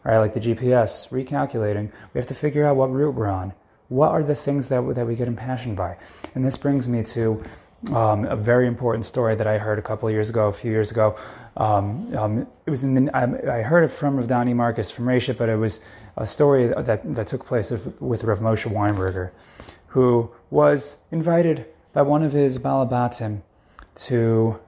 Right? 0.04 0.20
Like 0.20 0.34
the 0.34 0.40
GPS, 0.40 1.10
recalculating. 1.10 1.92
We 2.14 2.20
have 2.20 2.28
to 2.28 2.36
figure 2.36 2.66
out 2.66 2.78
what 2.78 2.92
route 2.92 3.14
we're 3.14 3.28
on. 3.28 3.54
What 3.90 4.12
are 4.12 4.24
the 4.24 4.36
things 4.36 4.70
that, 4.70 4.96
that 4.96 5.06
we 5.06 5.16
get 5.16 5.28
impassioned 5.28 5.76
by? 5.76 5.98
And 6.34 6.46
this 6.46 6.58
brings 6.58 6.88
me 6.88 7.04
to 7.04 7.44
um, 7.94 8.26
a 8.26 8.36
very 8.36 8.68
important 8.68 9.06
story 9.06 9.36
that 9.36 9.48
I 9.48 9.58
heard 9.58 9.80
a 9.80 9.82
couple 9.82 10.08
of 10.08 10.14
years 10.14 10.30
ago, 10.30 10.48
a 10.48 10.54
few 10.54 10.72
years 10.72 10.92
ago. 10.92 11.18
Um, 11.56 12.16
um, 12.16 12.48
it 12.66 12.70
was 12.70 12.84
in 12.84 13.06
the, 13.06 13.16
I, 13.16 13.60
I, 13.60 13.62
heard 13.64 13.84
it 13.84 13.90
from 13.90 14.18
Rav 14.18 14.28
Donnie 14.28 14.54
Marcus 14.54 14.92
from 14.92 15.06
Reshet, 15.06 15.38
but 15.38 15.50
it 15.50 15.56
was 15.56 15.80
a 16.16 16.26
story 16.28 16.68
that, 16.68 17.16
that 17.16 17.28
took 17.28 17.46
place 17.46 17.72
with, 17.72 18.00
with 18.02 18.24
Rav 18.24 18.40
Moshe 18.40 18.72
Weinberger, 18.72 19.32
who 19.88 20.32
was 20.50 20.98
invited 21.12 21.66
by 21.94 22.02
one 22.02 22.24
of 22.24 22.32
his 22.32 22.60
balabatim 22.60 23.42
to, 23.96 24.60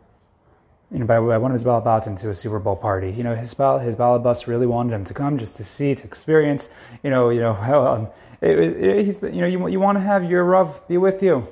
you 0.92 1.00
know, 1.00 1.06
by, 1.06 1.20
by 1.20 1.38
one 1.38 1.52
of 1.52 1.56
his 1.56 1.64
balabatim 1.64 2.20
to 2.20 2.30
a 2.30 2.36
Super 2.36 2.60
Bowl 2.60 2.76
party. 2.76 3.12
You 3.12 3.24
know, 3.24 3.36
his 3.36 3.52
his 3.52 4.48
really 4.48 4.66
wanted 4.66 4.94
him 4.94 5.06
to 5.06 5.14
come 5.14 5.38
just 5.38 5.56
to 5.58 5.64
see, 5.64 5.94
to 5.94 6.04
experience. 6.06 6.70
You 7.04 7.10
know, 7.10 7.30
you 7.30 7.42
know, 7.42 7.54
um, 7.88 8.08
it, 8.42 8.58
it, 8.58 9.06
he's, 9.06 9.22
you 9.22 9.42
know, 9.42 9.48
you, 9.48 9.68
you 9.68 9.80
want 9.80 9.98
to 9.98 10.02
have 10.02 10.30
your 10.30 10.44
Rav 10.44 10.88
be 10.88 10.98
with 10.98 11.22
you. 11.22 11.48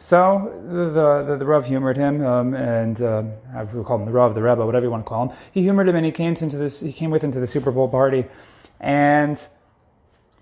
So 0.00 0.52
the, 0.64 1.24
the, 1.26 1.36
the 1.38 1.44
Rav 1.44 1.66
humored 1.66 1.96
him, 1.96 2.24
um, 2.24 2.54
and 2.54 3.00
uh, 3.02 3.24
I 3.52 3.64
call 3.64 3.98
him 3.98 4.06
the 4.06 4.12
Rav, 4.12 4.32
the 4.32 4.42
Rebbe, 4.42 4.64
whatever 4.64 4.86
you 4.86 4.92
want 4.92 5.04
to 5.04 5.08
call 5.08 5.28
him. 5.28 5.36
He 5.50 5.62
humored 5.62 5.88
him, 5.88 5.96
and 5.96 6.06
he 6.06 6.12
came 6.12 6.34
into 6.40 6.56
this. 6.56 6.78
He 6.80 6.92
came 6.92 7.10
with 7.10 7.22
him 7.22 7.32
to 7.32 7.40
the 7.40 7.48
Super 7.48 7.72
Bowl 7.72 7.88
party, 7.88 8.26
and 8.78 9.48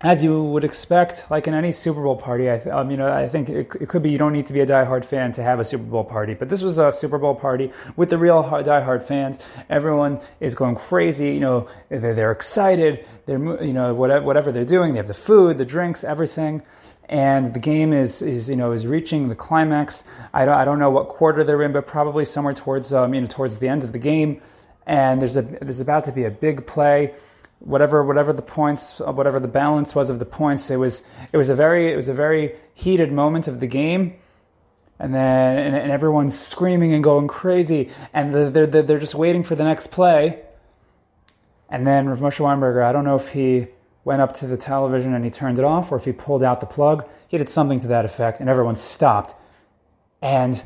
as 0.03 0.23
you 0.23 0.43
would 0.43 0.63
expect, 0.63 1.25
like 1.31 1.47
in 1.47 1.55
any 1.55 1.71
Super 1.71 2.03
Bowl 2.03 2.15
party, 2.15 2.49
I, 2.49 2.59
um, 2.69 2.91
you 2.91 2.97
know, 2.97 3.11
I 3.11 3.27
think 3.27 3.49
it, 3.49 3.67
it, 3.81 3.89
could 3.89 4.03
be 4.03 4.11
you 4.11 4.19
don't 4.19 4.33
need 4.33 4.45
to 4.45 4.53
be 4.53 4.59
a 4.59 4.65
diehard 4.65 5.05
fan 5.05 5.31
to 5.33 5.43
have 5.43 5.59
a 5.59 5.63
Super 5.63 5.85
Bowl 5.85 6.03
party, 6.03 6.35
but 6.35 6.49
this 6.49 6.61
was 6.61 6.77
a 6.77 6.91
Super 6.91 7.17
Bowl 7.17 7.33
party 7.33 7.71
with 7.95 8.11
the 8.11 8.17
real 8.17 8.43
diehard 8.43 9.03
fans. 9.03 9.39
Everyone 9.69 10.19
is 10.39 10.53
going 10.53 10.75
crazy. 10.75 11.33
You 11.33 11.39
know, 11.39 11.67
they're, 11.89 12.13
they're 12.13 12.31
excited. 12.31 13.07
They're, 13.25 13.63
you 13.63 13.73
know, 13.73 13.95
whatever, 13.95 14.23
whatever 14.23 14.51
they're 14.51 14.65
doing, 14.65 14.93
they 14.93 14.97
have 14.97 15.07
the 15.07 15.15
food, 15.15 15.57
the 15.57 15.65
drinks, 15.65 16.03
everything 16.03 16.61
and 17.09 17.53
the 17.53 17.59
game 17.59 17.93
is, 17.93 18.21
is 18.21 18.49
you 18.49 18.57
know 18.57 18.73
is 18.73 18.85
reaching 18.85 19.29
the 19.29 19.35
climax. 19.35 20.03
I 20.33 20.43
don't, 20.45 20.55
I 20.55 20.65
don't 20.65 20.77
know 20.77 20.91
what 20.91 21.07
quarter 21.07 21.43
they're 21.43 21.61
in, 21.61 21.71
but 21.71 21.87
probably 21.87 22.25
somewhere 22.25 22.53
towards 22.53 22.93
um, 22.93 23.13
you 23.13 23.21
know 23.21 23.27
towards 23.27 23.59
the 23.59 23.67
end 23.69 23.83
of 23.83 23.93
the 23.93 23.99
game. 23.99 24.41
And 24.85 25.21
there's 25.21 25.37
a 25.37 25.41
there's 25.41 25.79
about 25.79 26.03
to 26.05 26.11
be 26.11 26.25
a 26.25 26.31
big 26.31 26.67
play. 26.67 27.13
Whatever 27.59 28.03
whatever 28.03 28.33
the 28.33 28.41
points 28.41 28.99
whatever 28.99 29.39
the 29.39 29.47
balance 29.47 29.95
was 29.95 30.09
of 30.09 30.19
the 30.19 30.25
points, 30.25 30.69
it 30.69 30.77
was 30.77 31.03
it 31.31 31.37
was 31.37 31.49
a 31.49 31.55
very 31.55 31.91
it 31.91 31.95
was 31.95 32.09
a 32.09 32.13
very 32.13 32.55
heated 32.73 33.11
moment 33.11 33.47
of 33.47 33.59
the 33.59 33.67
game. 33.67 34.15
And 34.99 35.13
then 35.13 35.57
and, 35.57 35.75
and 35.75 35.91
everyone's 35.91 36.37
screaming 36.37 36.93
and 36.93 37.03
going 37.03 37.27
crazy, 37.27 37.91
and 38.13 38.33
they're, 38.33 38.65
they're, 38.65 38.81
they're 38.81 38.99
just 38.99 39.15
waiting 39.15 39.43
for 39.43 39.55
the 39.55 39.63
next 39.63 39.87
play. 39.91 40.43
And 41.69 41.85
then 41.85 42.07
Rav 42.07 42.19
Moshe 42.19 42.39
Weinberger, 42.39 42.83
I 42.83 42.91
don't 42.91 43.03
know 43.03 43.15
if 43.15 43.29
he 43.29 43.67
went 44.05 44.21
up 44.21 44.33
to 44.33 44.47
the 44.47 44.55
television 44.55 45.13
and 45.13 45.25
he 45.25 45.29
turned 45.29 45.59
it 45.59 45.65
off, 45.65 45.91
or 45.91 45.97
if 45.97 46.05
he 46.05 46.13
pulled 46.13 46.41
out 46.41 46.61
the 46.61 46.65
plug, 46.65 47.05
he 47.27 47.37
did 47.37 47.49
something 47.49 47.79
to 47.81 47.87
that 47.87 48.05
effect, 48.05 48.39
and 48.39 48.49
everyone 48.49 48.75
stopped. 48.75 49.35
And 50.21 50.63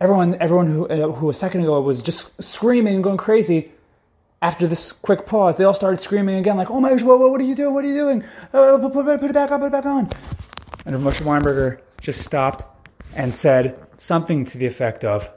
everyone, 0.00 0.36
everyone 0.40 0.66
who, 0.66 0.88
uh, 0.88 1.12
who 1.12 1.30
a 1.30 1.34
second 1.34 1.60
ago 1.60 1.80
was 1.80 2.02
just 2.02 2.42
screaming 2.42 2.96
and 2.96 3.04
going 3.04 3.18
crazy, 3.18 3.70
after 4.46 4.68
this 4.68 4.92
quick 4.92 5.26
pause, 5.26 5.56
they 5.56 5.64
all 5.64 5.74
started 5.74 6.00
screaming 6.00 6.36
again, 6.36 6.56
like, 6.56 6.70
"Oh 6.70 6.80
my 6.80 6.90
gosh, 6.90 7.02
what, 7.02 7.18
what, 7.18 7.30
what 7.32 7.40
are 7.40 7.44
you 7.44 7.56
doing? 7.56 7.74
What 7.74 7.84
are 7.84 7.88
you 7.88 8.00
doing? 8.04 8.24
Uh, 8.52 8.78
put, 8.78 8.92
put, 8.92 9.20
put, 9.20 9.30
it 9.30 9.32
back 9.32 9.50
on, 9.50 9.58
put 9.58 9.66
it 9.66 9.72
back 9.72 9.86
on." 9.86 10.08
And 10.84 10.94
Moshe 10.96 11.20
Weinberger 11.20 11.80
just 12.00 12.22
stopped 12.22 12.64
and 13.12 13.34
said 13.34 13.76
something 13.96 14.44
to 14.44 14.56
the 14.56 14.66
effect 14.66 15.04
of, 15.04 15.30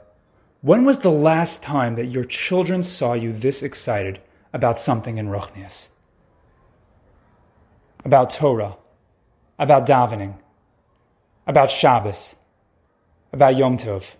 "When 0.60 0.84
was 0.84 0.98
the 1.00 1.10
last 1.10 1.60
time 1.60 1.96
that 1.96 2.06
your 2.06 2.24
children 2.24 2.84
saw 2.84 3.14
you 3.14 3.32
this 3.32 3.64
excited 3.64 4.20
about 4.52 4.78
something 4.78 5.18
in 5.18 5.26
Ruchnius?" 5.26 5.88
about 8.04 8.30
Torah, 8.30 8.76
about 9.58 9.86
davening, 9.86 10.36
about 11.46 11.70
Shabbos, 11.70 12.36
about 13.32 13.56
Yom 13.56 13.76
Tov. 13.76 14.14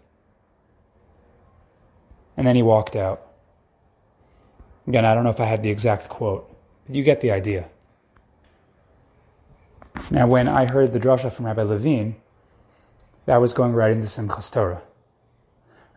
And 2.37 2.47
then 2.47 2.57
he 2.57 2.63
walked 2.63 2.97
out. 2.97 3.30
Again, 4.87 5.05
I 5.05 5.15
don't 5.15 5.25
know 5.25 5.31
if 5.31 5.41
I 5.41 5.45
had 5.45 5.63
the 5.63 5.71
exact 5.71 6.09
quote, 6.09 6.55
but 6.87 6.97
you 6.97 7.03
get 7.03 7.21
the 7.21 7.31
idea. 7.31 7.69
Now, 10.11 10.27
when 10.27 10.49
I 10.49 10.67
heard 10.67 10.93
the 10.93 11.01
drasha 11.01 11.33
from 11.33 11.47
Rabbi 11.47 11.63
Levine, 11.63 12.17
that 13.27 13.41
was 13.41 13.53
going 13.53 13.73
right 13.73 13.93
into 13.93 14.07
Simchas 14.07 14.53
Torah. 14.53 14.83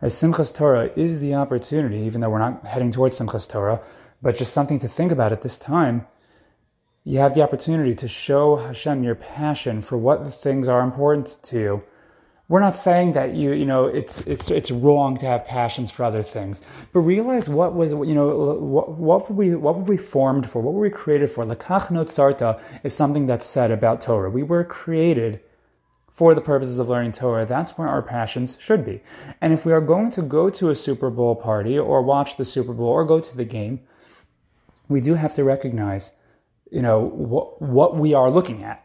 Right, 0.00 0.10
Simchas 0.10 0.54
Torah 0.54 0.90
is 0.96 1.20
the 1.20 1.34
opportunity, 1.34 1.98
even 1.98 2.20
though 2.20 2.30
we're 2.30 2.38
not 2.38 2.66
heading 2.66 2.90
towards 2.90 3.18
Simchas 3.18 3.48
Torah, 3.48 3.80
but 4.22 4.36
just 4.36 4.52
something 4.52 4.78
to 4.80 4.88
think 4.88 5.10
about 5.10 5.32
at 5.32 5.42
this 5.42 5.58
time 5.58 6.06
you 7.06 7.18
have 7.18 7.34
the 7.34 7.42
opportunity 7.42 7.94
to 7.94 8.08
show 8.08 8.56
Hashem 8.56 9.04
your 9.04 9.14
passion 9.14 9.82
for 9.82 9.98
what 9.98 10.24
the 10.24 10.30
things 10.30 10.68
are 10.68 10.80
important 10.80 11.36
to 11.42 11.58
you. 11.58 11.84
We're 12.48 12.60
not 12.60 12.76
saying 12.76 13.14
that 13.14 13.34
you, 13.34 13.52
you 13.52 13.64
know, 13.64 13.86
it's 13.86 14.20
it's 14.22 14.50
it's 14.50 14.70
wrong 14.70 15.16
to 15.18 15.26
have 15.26 15.46
passions 15.46 15.90
for 15.90 16.04
other 16.04 16.22
things, 16.22 16.60
but 16.92 17.00
realize 17.00 17.48
what 17.48 17.74
was, 17.74 17.92
you 17.92 18.14
know, 18.14 18.56
what, 18.56 18.98
what 18.98 19.30
were 19.30 19.34
we 19.34 19.54
what 19.54 19.76
were 19.76 19.84
we 19.84 19.96
formed 19.96 20.48
for? 20.50 20.60
What 20.60 20.74
were 20.74 20.82
we 20.82 20.90
created 20.90 21.30
for? 21.30 21.44
Lakach 21.44 21.88
notzarta 21.88 22.60
is 22.82 22.94
something 22.94 23.26
that's 23.26 23.46
said 23.46 23.70
about 23.70 24.02
Torah. 24.02 24.28
We 24.28 24.42
were 24.42 24.62
created 24.62 25.40
for 26.14 26.34
the 26.34 26.40
purposes 26.40 26.78
of 26.78 26.88
learning 26.88 27.12
Torah. 27.12 27.46
That's 27.46 27.76
where 27.78 27.88
our 27.88 28.02
passions 28.02 28.56
should 28.60 28.84
be. 28.84 29.00
And 29.40 29.52
if 29.52 29.66
we 29.66 29.72
are 29.72 29.80
going 29.80 30.10
to 30.10 30.22
go 30.22 30.48
to 30.50 30.70
a 30.70 30.74
Super 30.74 31.10
Bowl 31.10 31.34
party 31.34 31.78
or 31.78 32.02
watch 32.02 32.36
the 32.36 32.44
Super 32.44 32.72
Bowl 32.72 32.88
or 32.88 33.04
go 33.04 33.20
to 33.20 33.36
the 33.36 33.44
game, 33.44 33.80
we 34.88 35.00
do 35.00 35.14
have 35.14 35.34
to 35.34 35.44
recognize, 35.44 36.12
you 36.70 36.82
know, 36.82 37.00
what, 37.00 37.60
what 37.60 37.96
we 37.96 38.14
are 38.14 38.30
looking 38.30 38.62
at. 38.62 38.83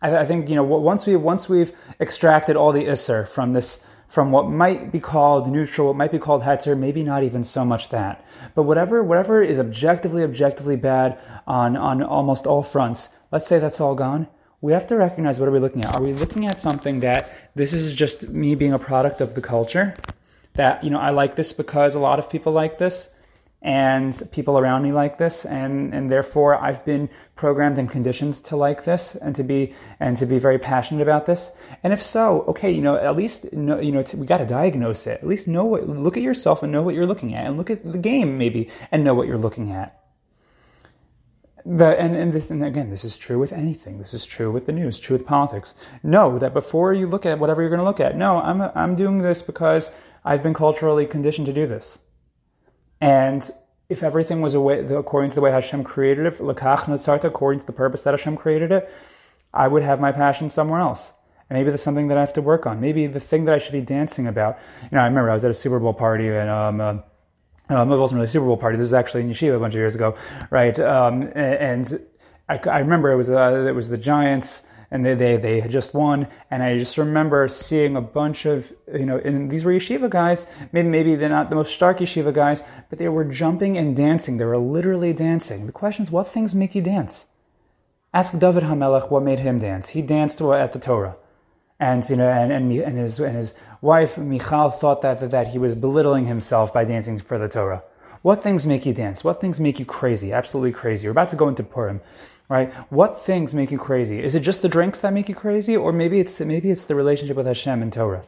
I, 0.00 0.18
I, 0.18 0.26
think, 0.26 0.48
you 0.48 0.54
know, 0.54 0.62
once 0.62 1.06
we 1.06 1.16
once 1.16 1.48
we've 1.48 1.72
extracted 2.00 2.56
all 2.56 2.72
the 2.72 2.84
isser 2.84 3.26
from 3.26 3.52
this 3.52 3.80
from 4.08 4.30
what 4.30 4.48
might 4.48 4.90
be 4.90 5.00
called 5.00 5.50
neutral, 5.50 5.88
what 5.88 5.96
might 5.96 6.12
be 6.12 6.18
called 6.18 6.42
heter, 6.42 6.78
maybe 6.78 7.02
not 7.02 7.24
even 7.24 7.44
so 7.44 7.64
much 7.64 7.90
that. 7.90 8.24
But 8.54 8.62
whatever 8.62 9.02
whatever 9.02 9.42
is 9.42 9.58
objectively, 9.58 10.22
objectively 10.22 10.76
bad 10.76 11.18
on, 11.46 11.76
on 11.76 12.02
almost 12.02 12.46
all 12.46 12.62
fronts, 12.62 13.10
let's 13.30 13.46
say 13.46 13.58
that's 13.58 13.80
all 13.80 13.94
gone 13.94 14.28
we 14.60 14.72
have 14.72 14.86
to 14.88 14.96
recognize 14.96 15.38
what 15.38 15.48
are 15.48 15.52
we 15.52 15.60
looking 15.60 15.84
at? 15.84 15.94
Are 15.94 16.02
we 16.02 16.12
looking 16.12 16.46
at 16.46 16.58
something 16.58 17.00
that 17.00 17.30
this 17.54 17.72
is 17.72 17.94
just 17.94 18.28
me 18.28 18.54
being 18.54 18.72
a 18.72 18.78
product 18.78 19.20
of 19.20 19.34
the 19.34 19.40
culture? 19.40 19.94
That, 20.54 20.82
you 20.82 20.90
know, 20.90 20.98
I 20.98 21.10
like 21.10 21.36
this 21.36 21.52
because 21.52 21.94
a 21.94 22.00
lot 22.00 22.18
of 22.18 22.28
people 22.28 22.52
like 22.52 22.78
this 22.78 23.08
and 23.60 24.22
people 24.30 24.56
around 24.56 24.82
me 24.82 24.92
like 24.92 25.18
this 25.18 25.44
and, 25.44 25.92
and 25.92 26.10
therefore 26.10 26.54
I've 26.54 26.84
been 26.84 27.10
programmed 27.34 27.78
and 27.78 27.90
conditioned 27.90 28.34
to 28.44 28.56
like 28.56 28.84
this 28.84 29.16
and 29.16 29.34
to 29.34 29.42
be 29.42 29.74
and 29.98 30.16
to 30.18 30.26
be 30.26 30.38
very 30.38 30.58
passionate 30.58 31.02
about 31.02 31.26
this. 31.26 31.50
And 31.82 31.92
if 31.92 32.00
so, 32.00 32.42
okay, 32.42 32.70
you 32.70 32.80
know, 32.80 32.96
at 32.96 33.16
least 33.16 33.52
know, 33.52 33.80
you 33.80 33.90
know, 33.90 34.04
we 34.14 34.26
got 34.26 34.38
to 34.38 34.46
diagnose 34.46 35.06
it. 35.06 35.20
At 35.20 35.26
least 35.26 35.48
know 35.48 35.64
what 35.64 35.88
look 35.88 36.16
at 36.16 36.22
yourself 36.22 36.62
and 36.62 36.70
know 36.70 36.82
what 36.82 36.94
you're 36.94 37.06
looking 37.06 37.34
at 37.34 37.46
and 37.46 37.56
look 37.56 37.70
at 37.70 37.84
the 37.84 37.98
game 37.98 38.38
maybe 38.38 38.70
and 38.92 39.02
know 39.02 39.14
what 39.14 39.26
you're 39.26 39.38
looking 39.38 39.72
at. 39.72 39.94
But, 41.66 41.98
and, 41.98 42.16
and, 42.16 42.32
this, 42.32 42.48
and 42.48 42.64
again, 42.64 42.88
this 42.88 43.04
is 43.04 43.18
true 43.18 43.38
with 43.38 43.52
anything. 43.52 43.98
This 43.98 44.14
is 44.14 44.24
true 44.24 44.50
with 44.50 44.64
the 44.64 44.72
news, 44.72 44.98
true 44.98 45.16
with 45.16 45.26
politics. 45.26 45.74
Know 46.02 46.38
that 46.38 46.54
before 46.54 46.94
you 46.94 47.06
look 47.06 47.26
at 47.26 47.38
whatever 47.38 47.60
you're 47.60 47.68
going 47.68 47.80
to 47.80 47.84
look 47.84 48.00
at, 48.00 48.16
no, 48.16 48.40
I'm, 48.40 48.62
I'm 48.62 48.96
doing 48.96 49.18
this 49.18 49.42
because 49.42 49.90
I've 50.24 50.42
been 50.42 50.54
culturally 50.54 51.04
conditioned 51.04 51.46
to 51.46 51.52
do 51.52 51.66
this. 51.66 51.98
And 53.00 53.48
if 53.88 54.02
everything 54.02 54.40
was 54.40 54.54
according 54.54 55.30
to 55.30 55.34
the 55.34 55.40
way 55.40 55.50
Hashem 55.50 55.84
created 55.84 56.26
it, 56.26 56.40
according 56.40 57.60
to 57.60 57.66
the 57.66 57.72
purpose 57.72 58.02
that 58.02 58.12
Hashem 58.12 58.36
created 58.36 58.72
it, 58.72 58.90
I 59.52 59.66
would 59.66 59.82
have 59.82 60.00
my 60.00 60.12
passion 60.12 60.48
somewhere 60.48 60.80
else. 60.80 61.12
And 61.48 61.58
maybe 61.58 61.70
there's 61.70 61.82
something 61.82 62.08
that 62.08 62.18
I 62.18 62.20
have 62.20 62.34
to 62.34 62.42
work 62.42 62.66
on. 62.66 62.80
Maybe 62.80 63.06
the 63.06 63.20
thing 63.20 63.46
that 63.46 63.54
I 63.54 63.58
should 63.58 63.72
be 63.72 63.80
dancing 63.80 64.26
about. 64.26 64.58
You 64.82 64.88
know, 64.92 65.00
I 65.00 65.06
remember 65.06 65.30
I 65.30 65.34
was 65.34 65.44
at 65.44 65.50
a 65.50 65.54
Super 65.54 65.78
Bowl 65.78 65.94
party 65.94 66.28
and 66.28 66.50
um, 66.50 66.80
uh, 66.80 66.98
um, 67.70 67.92
it 67.92 67.96
wasn't 67.96 68.18
really 68.18 68.26
a 68.26 68.30
Super 68.30 68.46
Bowl 68.46 68.56
party. 68.56 68.76
This 68.76 68.84
was 68.84 68.94
actually 68.94 69.22
in 69.22 69.30
yeshiva 69.30 69.56
a 69.56 69.60
bunch 69.60 69.74
of 69.74 69.78
years 69.78 69.94
ago, 69.94 70.16
right? 70.50 70.78
Um, 70.78 71.30
and 71.34 72.06
I, 72.48 72.58
I, 72.58 72.78
remember 72.80 73.10
it 73.12 73.16
was 73.16 73.28
uh, 73.28 73.66
it 73.68 73.74
was 73.74 73.88
the 73.88 73.98
Giants, 73.98 74.62
and 74.90 75.04
they, 75.04 75.14
they 75.14 75.36
they 75.36 75.60
had 75.60 75.70
just 75.70 75.94
won, 75.94 76.28
and 76.50 76.62
I 76.62 76.78
just 76.78 76.96
remember 76.98 77.46
seeing 77.48 77.96
a 77.96 78.00
bunch 78.00 78.46
of 78.46 78.72
you 78.92 79.06
know, 79.06 79.18
and 79.18 79.50
these 79.50 79.64
were 79.64 79.72
yeshiva 79.72 80.08
guys. 80.08 80.46
Maybe 80.72 80.88
maybe 80.88 81.14
they're 81.14 81.28
not 81.28 81.50
the 81.50 81.56
most 81.56 81.74
stark 81.74 81.98
yeshiva 81.98 82.32
guys, 82.32 82.62
but 82.90 82.98
they 82.98 83.08
were 83.08 83.24
jumping 83.24 83.76
and 83.76 83.96
dancing. 83.96 84.36
They 84.36 84.44
were 84.44 84.58
literally 84.58 85.12
dancing. 85.12 85.66
The 85.66 85.72
question 85.72 86.02
is, 86.02 86.10
what 86.10 86.26
things 86.26 86.54
make 86.54 86.74
you 86.74 86.82
dance? 86.82 87.26
Ask 88.14 88.38
David 88.38 88.62
Hamelech 88.62 89.10
what 89.10 89.22
made 89.22 89.40
him 89.40 89.58
dance. 89.58 89.90
He 89.90 90.02
danced 90.02 90.40
at 90.40 90.72
the 90.72 90.78
Torah 90.78 91.16
and 91.80 92.08
you 92.08 92.16
know, 92.16 92.28
and, 92.28 92.52
and, 92.52 92.72
and 92.72 92.98
his 92.98 93.20
and 93.20 93.36
his 93.36 93.54
wife 93.80 94.18
Michal 94.18 94.70
thought 94.70 95.02
that, 95.02 95.20
that 95.20 95.30
that 95.30 95.48
he 95.48 95.58
was 95.58 95.74
belittling 95.74 96.26
himself 96.26 96.72
by 96.72 96.84
dancing 96.84 97.18
for 97.18 97.38
the 97.38 97.48
Torah. 97.48 97.82
What 98.22 98.42
things 98.42 98.66
make 98.66 98.84
you 98.84 98.92
dance? 98.92 99.22
What 99.22 99.40
things 99.40 99.60
make 99.60 99.78
you 99.78 99.84
crazy? 99.84 100.32
Absolutely 100.32 100.72
crazy. 100.72 101.06
We're 101.06 101.12
about 101.12 101.28
to 101.28 101.36
go 101.36 101.48
into 101.48 101.62
Purim, 101.62 102.00
right? 102.48 102.72
What 102.90 103.20
things 103.24 103.54
make 103.54 103.70
you 103.70 103.78
crazy? 103.78 104.22
Is 104.22 104.34
it 104.34 104.40
just 104.40 104.62
the 104.62 104.68
drinks 104.68 105.00
that 105.00 105.12
make 105.12 105.28
you 105.28 105.34
crazy, 105.34 105.76
or 105.76 105.92
maybe 105.92 106.20
it's 106.20 106.40
maybe 106.40 106.70
it's 106.70 106.84
the 106.84 106.94
relationship 106.94 107.36
with 107.36 107.46
Hashem 107.46 107.82
and 107.82 107.92
Torah, 107.92 108.24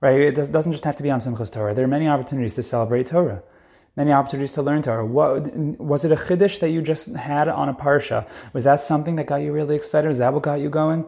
right? 0.00 0.20
It 0.20 0.34
does, 0.34 0.48
doesn't 0.48 0.72
just 0.72 0.84
have 0.84 0.96
to 0.96 1.02
be 1.02 1.10
on 1.10 1.20
Simchas 1.20 1.52
Torah. 1.52 1.74
There 1.74 1.84
are 1.84 1.88
many 1.88 2.08
opportunities 2.08 2.54
to 2.56 2.62
celebrate 2.62 3.06
Torah 3.06 3.42
many 3.96 4.12
opportunities 4.12 4.52
to 4.52 4.62
learn 4.62 4.82
Torah. 4.82 5.04
What, 5.04 5.54
was 5.78 6.04
it 6.04 6.12
a 6.12 6.16
chiddush 6.16 6.60
that 6.60 6.70
you 6.70 6.82
just 6.82 7.08
had 7.08 7.48
on 7.48 7.68
a 7.68 7.74
parsha? 7.74 8.28
Was 8.52 8.64
that 8.64 8.80
something 8.80 9.16
that 9.16 9.26
got 9.26 9.36
you 9.36 9.52
really 9.52 9.76
excited? 9.76 10.08
Is 10.08 10.18
that 10.18 10.32
what 10.32 10.42
got 10.42 10.60
you 10.60 10.70
going? 10.70 11.04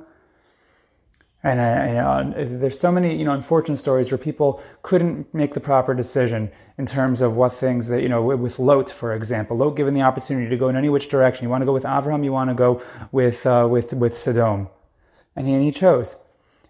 And 1.44 1.58
uh, 1.60 2.34
there's 2.36 2.78
so 2.78 2.92
many, 2.92 3.16
you 3.16 3.24
know, 3.24 3.32
unfortunate 3.32 3.76
stories 3.76 4.12
where 4.12 4.18
people 4.18 4.62
couldn't 4.82 5.34
make 5.34 5.54
the 5.54 5.60
proper 5.60 5.92
decision 5.92 6.52
in 6.78 6.86
terms 6.86 7.20
of 7.20 7.34
what 7.34 7.52
things 7.52 7.88
that, 7.88 8.00
you 8.02 8.08
know, 8.08 8.22
with 8.22 8.60
Lot, 8.60 8.90
for 8.90 9.12
example, 9.12 9.56
Lot 9.56 9.74
given 9.74 9.92
the 9.94 10.02
opportunity 10.02 10.48
to 10.50 10.56
go 10.56 10.68
in 10.68 10.76
any 10.76 10.88
which 10.88 11.08
direction. 11.08 11.44
You 11.44 11.50
want 11.50 11.62
to 11.62 11.66
go 11.66 11.72
with 11.72 11.82
Avraham, 11.82 12.22
you 12.22 12.32
want 12.32 12.50
to 12.50 12.54
go 12.54 12.80
with 13.10 13.44
uh, 13.44 13.66
with 13.68 13.92
with 13.92 14.16
Sodom, 14.16 14.68
and 15.34 15.46
he 15.46 15.54
and 15.54 15.62
he 15.64 15.72
chose. 15.72 16.14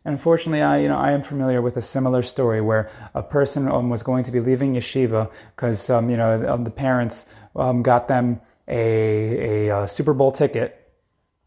And 0.06 0.14
unfortunately, 0.14 0.62
I, 0.62 0.78
you 0.78 0.88
know, 0.88 0.96
I 0.96 1.12
am 1.12 1.22
familiar 1.22 1.60
with 1.60 1.76
a 1.76 1.82
similar 1.82 2.22
story 2.22 2.60
where 2.60 2.90
a 3.14 3.22
person 3.22 3.68
um, 3.68 3.90
was 3.90 4.02
going 4.02 4.24
to 4.24 4.32
be 4.32 4.40
leaving 4.40 4.74
yeshiva 4.74 5.30
because, 5.54 5.90
um, 5.90 6.10
you 6.10 6.16
know, 6.16 6.56
the 6.56 6.70
parents 6.72 7.26
um, 7.54 7.82
got 7.82 8.08
them 8.08 8.40
a, 8.66 8.74
a, 8.74 9.68
a, 9.68 9.76
uh, 9.76 9.86
Super 9.86 10.12
Bowl 10.12 10.32
ticket, 10.32 10.92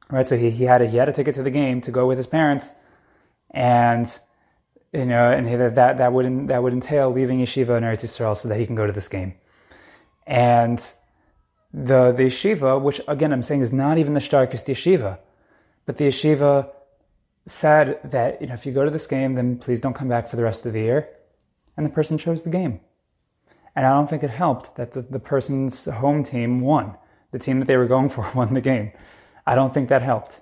right? 0.10 0.26
So 0.26 0.38
he, 0.38 0.52
he 0.52 0.64
had 0.64 0.82
a, 0.82 0.88
he 0.88 0.96
had 0.96 1.10
a 1.10 1.12
ticket 1.12 1.36
to 1.36 1.44
the 1.44 1.52
game 1.52 1.82
to 1.82 1.92
go 1.92 2.08
with 2.08 2.18
his 2.18 2.28
parents 2.28 2.74
and 3.56 4.20
you 4.92 5.06
know, 5.06 5.32
and 5.32 5.48
that 5.48 5.98
that 5.98 6.14
would 6.14 6.48
that 6.50 6.62
would 6.62 6.74
entail 6.74 7.10
leaving 7.10 7.40
yeshiva 7.40 7.78
in 7.78 7.84
Eretz 7.84 8.04
Yisrael 8.04 8.38
so 8.38 8.50
that 8.50 8.60
he 8.60 8.66
can 8.66 8.76
go 8.76 8.86
to 8.86 8.94
this 8.94 9.08
game. 9.08 9.34
And 10.28 10.80
the 11.74 12.12
the 12.12 12.24
yeshiva, 12.24 12.80
which 12.80 13.02
again 13.08 13.34
I'm 13.34 13.44
saying 13.44 13.62
is 13.62 13.74
not 13.74 13.98
even 13.98 14.14
the 14.14 14.22
starkest 14.22 14.68
yeshiva, 14.68 15.18
but 15.86 15.98
the 15.98 16.10
yeshiva 16.10 16.70
said 17.46 18.00
that 18.04 18.42
you 18.42 18.48
know 18.48 18.54
if 18.54 18.66
you 18.66 18.72
go 18.72 18.86
to 18.86 18.92
this 18.92 19.08
game, 19.08 19.36
then 19.36 19.58
please 19.58 19.82
don't 19.82 19.96
come 19.96 20.10
back 20.10 20.28
for 20.28 20.36
the 20.36 20.44
rest 20.44 20.66
of 20.66 20.74
the 20.74 20.82
year. 20.82 21.10
And 21.78 21.86
the 21.86 21.90
person 21.90 22.18
chose 22.18 22.44
the 22.44 22.50
game. 22.50 22.80
And 23.76 23.86
I 23.86 23.90
don't 23.90 24.10
think 24.10 24.24
it 24.24 24.30
helped 24.30 24.78
that 24.78 24.94
the, 24.94 25.02
the 25.02 25.20
person's 25.20 25.86
home 25.86 26.24
team 26.24 26.62
won. 26.62 26.96
The 27.32 27.40
team 27.40 27.60
that 27.60 27.66
they 27.66 27.76
were 27.76 27.88
going 27.88 28.08
for 28.10 28.26
won 28.36 28.54
the 28.54 28.62
game. 28.62 28.92
I 29.46 29.56
don't 29.56 29.74
think 29.74 29.90
that 29.90 30.02
helped. 30.02 30.42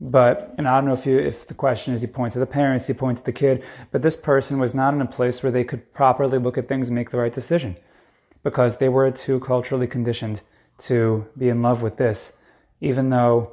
But, 0.00 0.54
and 0.58 0.68
I 0.68 0.76
don't 0.76 0.84
know 0.84 0.92
if 0.92 1.06
you, 1.06 1.18
if 1.18 1.46
the 1.46 1.54
question 1.54 1.94
is 1.94 2.02
he 2.02 2.06
points 2.06 2.34
to 2.34 2.38
the 2.38 2.46
parents, 2.46 2.86
he 2.86 2.92
points 2.92 3.20
to 3.22 3.24
the 3.24 3.32
kid, 3.32 3.64
but 3.90 4.02
this 4.02 4.14
person 4.14 4.58
was 4.58 4.74
not 4.74 4.92
in 4.92 5.00
a 5.00 5.06
place 5.06 5.42
where 5.42 5.50
they 5.50 5.64
could 5.64 5.92
properly 5.94 6.38
look 6.38 6.58
at 6.58 6.68
things 6.68 6.88
and 6.88 6.94
make 6.94 7.10
the 7.10 7.16
right 7.16 7.32
decision 7.32 7.76
because 8.42 8.76
they 8.76 8.90
were 8.90 9.10
too 9.10 9.40
culturally 9.40 9.86
conditioned 9.86 10.42
to 10.78 11.26
be 11.38 11.48
in 11.48 11.62
love 11.62 11.80
with 11.80 11.96
this, 11.96 12.34
even 12.80 13.08
though, 13.08 13.52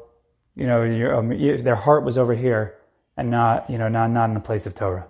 you 0.55 0.67
know, 0.67 0.83
um, 1.17 1.29
their 1.29 1.75
heart 1.75 2.03
was 2.03 2.17
over 2.17 2.35
here 2.35 2.75
and 3.15 3.31
not, 3.31 3.69
you 3.69 3.77
know, 3.77 3.87
not, 3.87 4.11
not 4.11 4.25
in 4.25 4.33
the 4.33 4.41
place 4.41 4.65
of 4.67 4.75
Torah. 4.75 5.07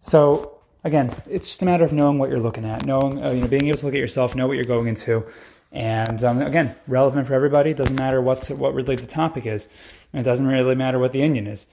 So 0.00 0.58
again, 0.82 1.14
it's 1.30 1.46
just 1.46 1.62
a 1.62 1.64
matter 1.64 1.84
of 1.84 1.92
knowing 1.92 2.18
what 2.18 2.30
you're 2.30 2.40
looking 2.40 2.64
at, 2.64 2.84
knowing, 2.84 3.22
uh, 3.22 3.30
you 3.30 3.42
know, 3.42 3.48
being 3.48 3.68
able 3.68 3.78
to 3.78 3.86
look 3.86 3.94
at 3.94 4.00
yourself, 4.00 4.34
know 4.34 4.46
what 4.46 4.56
you're 4.56 4.64
going 4.64 4.88
into, 4.88 5.24
and 5.72 6.22
um, 6.24 6.40
again, 6.40 6.74
relevant 6.86 7.26
for 7.26 7.34
everybody. 7.34 7.74
Doesn't 7.74 7.96
matter 7.96 8.20
what 8.22 8.46
what 8.48 8.72
really 8.72 8.96
the 8.96 9.06
topic 9.06 9.46
is. 9.46 9.68
It 10.16 10.22
doesn't 10.22 10.46
really 10.46 10.74
matter 10.74 10.98
what 10.98 11.12
the 11.12 11.20
inyan 11.20 11.48
is. 11.48 11.66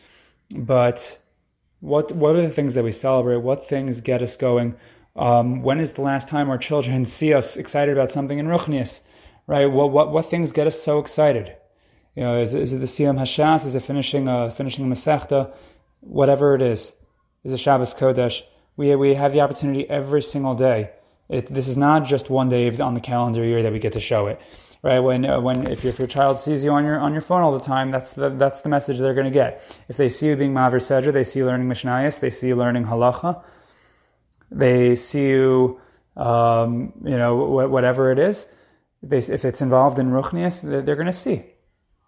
But 0.50 1.20
what 1.80 2.12
what 2.12 2.36
are 2.36 2.42
the 2.42 2.50
things 2.50 2.74
that 2.76 2.84
we 2.84 2.92
celebrate? 2.92 3.38
What 3.38 3.68
things 3.68 4.02
get 4.02 4.22
us 4.22 4.38
going? 4.38 4.76
Um, 5.16 5.62
when 5.62 5.80
is 5.80 5.94
the 5.94 6.02
last 6.02 6.30
time 6.30 6.50
our 6.50 6.58
children 6.58 7.06
see 7.06 7.34
us 7.34 7.58
excited 7.58 7.96
about 7.96 8.10
something 8.10 8.40
in 8.40 8.48
Ruchnius? 8.48 9.02
Right? 9.48 9.66
What 9.66 9.92
what 9.92 10.12
what 10.12 10.26
things 10.26 10.52
get 10.52 10.68
us 10.68 10.82
so 10.82 11.00
excited? 11.00 11.56
You 12.16 12.24
know, 12.24 12.42
is, 12.42 12.54
is 12.54 12.74
it 12.74 12.78
the 12.78 12.86
Siyam 12.86 13.20
Hashas? 13.20 13.66
Is 13.66 13.76
it 13.76 13.82
finishing 13.82 14.28
a 14.28 14.52
finishing 14.52 14.86
a 14.86 14.88
Masechta? 14.88 15.54
Whatever 16.02 16.54
it 16.56 16.62
is, 16.62 16.94
is 17.44 17.54
it 17.54 17.60
Shabbos 17.60 17.94
Kodesh? 17.94 18.42
We 18.76 18.96
we 18.96 19.16
have 19.16 19.34
the 19.34 19.42
opportunity 19.42 19.90
every 19.90 20.22
single 20.22 20.56
day 20.56 20.92
it, 21.30 21.54
this 21.54 21.68
is 21.68 21.78
not 21.78 22.06
just 22.06 22.30
one 22.30 22.50
day 22.50 22.76
on 22.78 22.94
the 22.94 23.00
calendar 23.00 23.44
year 23.44 23.64
that 23.64 23.72
we 23.72 23.80
get 23.80 23.94
to 23.94 24.00
show 24.00 24.28
it, 24.28 24.40
right? 24.84 25.00
When 25.00 25.26
uh, 25.26 25.39
when 25.39 25.65
if, 25.65 25.84
your, 25.84 25.91
if 25.91 25.98
your 25.98 26.08
child 26.08 26.38
sees 26.38 26.63
you 26.63 26.72
on 26.72 26.86
your 26.86 27.00
on 27.00 27.13
your 27.13 27.22
phone 27.22 27.41
all 27.41 27.54
the 27.54 27.65
time, 27.65 27.89
that's 27.89 28.13
the 28.13 28.30
that's 28.30 28.60
the 28.60 28.69
message 28.69 29.00
they're 29.00 29.15
going 29.15 29.26
to 29.26 29.32
get. 29.32 29.80
If 29.89 29.98
they 29.98 30.10
see 30.10 30.28
you 30.28 30.36
being 30.36 30.54
Maver 30.54 30.76
Sedra, 30.76 31.12
they 31.12 31.24
see 31.24 31.39
you 31.39 31.46
learning 31.48 31.67
Mishnayos, 31.67 32.19
they 32.19 32.30
see 32.30 32.50
you 32.50 32.56
learning 32.56 32.86
Halacha, 32.86 33.43
they 34.52 34.96
see 34.96 35.30
you, 35.30 35.82
um, 36.15 36.93
you 37.04 37.17
know, 37.17 37.36
whatever 37.67 38.12
it 38.12 38.19
is. 38.19 38.46
They, 39.02 39.17
if 39.17 39.43
it's 39.43 39.62
involved 39.62 40.00
in 40.00 40.12
Ruchnius, 40.12 40.62
they're 40.62 40.96
going 40.96 41.08
to 41.08 41.13
see, 41.13 41.43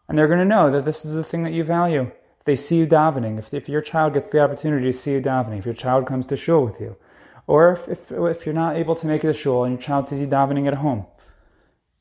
and 0.07 0.17
they're 0.17 0.27
going 0.27 0.39
to 0.39 0.45
know 0.45 0.71
that 0.71 0.85
this 0.85 1.03
is 1.03 1.15
the 1.15 1.23
thing 1.23 1.43
that 1.43 1.53
you 1.53 1.63
value. 1.63 2.11
If 2.39 2.45
they 2.45 2.55
see 2.55 2.77
you 2.77 2.85
davening, 2.85 3.39
if 3.39 3.53
if 3.53 3.67
your 3.67 3.81
child 3.81 4.13
gets 4.13 4.27
the 4.27 4.41
opportunity 4.41 4.85
to 4.85 4.93
see 4.93 5.13
you 5.13 5.21
davening, 5.21 5.57
if 5.59 5.65
your 5.65 5.73
child 5.73 6.05
comes 6.05 6.27
to 6.27 6.37
shul 6.37 6.63
with 6.63 6.79
you 6.79 6.95
or 7.47 7.73
if, 7.73 7.87
if, 7.87 8.11
if 8.11 8.45
you're 8.45 8.55
not 8.55 8.75
able 8.75 8.95
to 8.95 9.07
make 9.07 9.23
it 9.23 9.27
to 9.27 9.33
shul 9.33 9.65
and 9.65 9.73
your 9.73 9.81
child 9.81 10.07
sees 10.07 10.21
you 10.21 10.27
davening 10.27 10.67
at 10.67 10.75
home. 10.75 11.05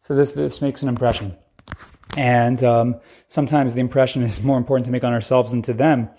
So 0.05 0.15
this, 0.15 0.33
this 0.33 0.61
makes 0.61 0.83
an 0.83 0.91
impression. 0.91 1.35
And 2.15 2.63
um, 2.63 3.01
sometimes 3.27 3.73
the 3.73 3.81
impression 3.81 4.23
is 4.23 4.43
more 4.43 4.59
important 4.59 4.85
to 4.85 4.93
make 4.93 5.03
on 5.03 5.15
ourselves 5.15 5.51
than 5.51 5.63
to 5.63 5.73
them. 5.73 6.11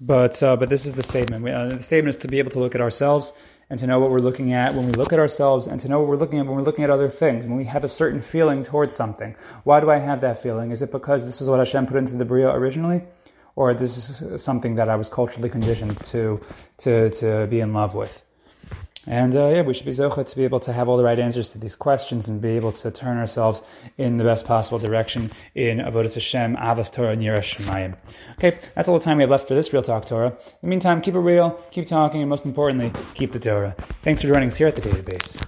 But, 0.00 0.40
uh, 0.40 0.54
but 0.54 0.68
this 0.68 0.86
is 0.86 0.94
the 0.94 1.02
statement. 1.02 1.42
We, 1.42 1.50
uh, 1.50 1.66
the 1.66 1.82
statement 1.82 2.14
is 2.14 2.22
to 2.22 2.28
be 2.28 2.38
able 2.38 2.52
to 2.52 2.60
look 2.60 2.76
at 2.76 2.80
ourselves 2.80 3.32
and 3.70 3.80
to 3.80 3.88
know 3.88 3.98
what 3.98 4.12
we're 4.12 4.20
looking 4.20 4.52
at 4.52 4.76
when 4.76 4.86
we 4.86 4.92
look 4.92 5.12
at 5.12 5.18
ourselves 5.18 5.66
and 5.66 5.80
to 5.80 5.88
know 5.88 5.98
what 5.98 6.08
we're 6.08 6.16
looking 6.16 6.38
at 6.38 6.46
when 6.46 6.54
we're 6.54 6.62
looking 6.62 6.84
at 6.84 6.90
other 6.90 7.08
things, 7.08 7.44
when 7.44 7.56
we 7.56 7.64
have 7.64 7.82
a 7.82 7.88
certain 7.88 8.20
feeling 8.20 8.62
towards 8.62 8.94
something. 8.94 9.34
Why 9.64 9.80
do 9.80 9.90
I 9.90 9.98
have 9.98 10.20
that 10.20 10.40
feeling? 10.40 10.70
Is 10.70 10.82
it 10.82 10.92
because 10.92 11.24
this 11.24 11.40
is 11.40 11.50
what 11.50 11.58
Hashem 11.58 11.86
put 11.86 11.96
into 11.96 12.14
the 12.14 12.24
Bria 12.24 12.50
originally? 12.50 13.02
or 13.56 13.74
this 13.74 14.22
is 14.22 14.40
something 14.40 14.76
that 14.76 14.88
I 14.88 14.94
was 14.94 15.08
culturally 15.08 15.48
conditioned 15.48 16.00
to 16.04 16.40
to 16.76 17.10
to 17.10 17.48
be 17.48 17.58
in 17.58 17.72
love 17.72 17.96
with. 17.96 18.22
And 19.08 19.34
uh, 19.34 19.48
yeah, 19.48 19.62
we 19.62 19.72
should 19.72 19.86
be 19.86 19.92
zocha 19.92 20.24
to 20.24 20.36
be 20.36 20.44
able 20.44 20.60
to 20.60 20.72
have 20.72 20.86
all 20.86 20.98
the 20.98 21.02
right 21.02 21.18
answers 21.18 21.48
to 21.50 21.58
these 21.58 21.74
questions 21.74 22.28
and 22.28 22.42
be 22.42 22.50
able 22.50 22.72
to 22.72 22.90
turn 22.90 23.16
ourselves 23.16 23.62
in 23.96 24.18
the 24.18 24.24
best 24.24 24.44
possible 24.44 24.78
direction 24.78 25.32
in 25.54 25.78
avodas 25.78 26.14
Hashem, 26.14 26.56
avos 26.56 26.92
Torah, 26.92 27.12
and 27.12 27.22
Shemayim. 27.22 27.96
Okay, 28.32 28.58
that's 28.74 28.86
all 28.86 28.98
the 28.98 29.04
time 29.04 29.16
we 29.16 29.22
have 29.22 29.30
left 29.30 29.48
for 29.48 29.54
this 29.54 29.72
Real 29.72 29.82
Talk 29.82 30.04
Torah. 30.04 30.28
In 30.28 30.34
the 30.60 30.68
meantime, 30.68 31.00
keep 31.00 31.14
it 31.14 31.20
real, 31.20 31.52
keep 31.70 31.86
talking, 31.86 32.20
and 32.20 32.28
most 32.28 32.44
importantly, 32.44 32.92
keep 33.14 33.32
the 33.32 33.40
Torah. 33.40 33.74
Thanks 34.02 34.20
for 34.20 34.28
joining 34.28 34.48
us 34.48 34.56
here 34.56 34.68
at 34.68 34.76
the 34.76 34.82
database. 34.82 35.42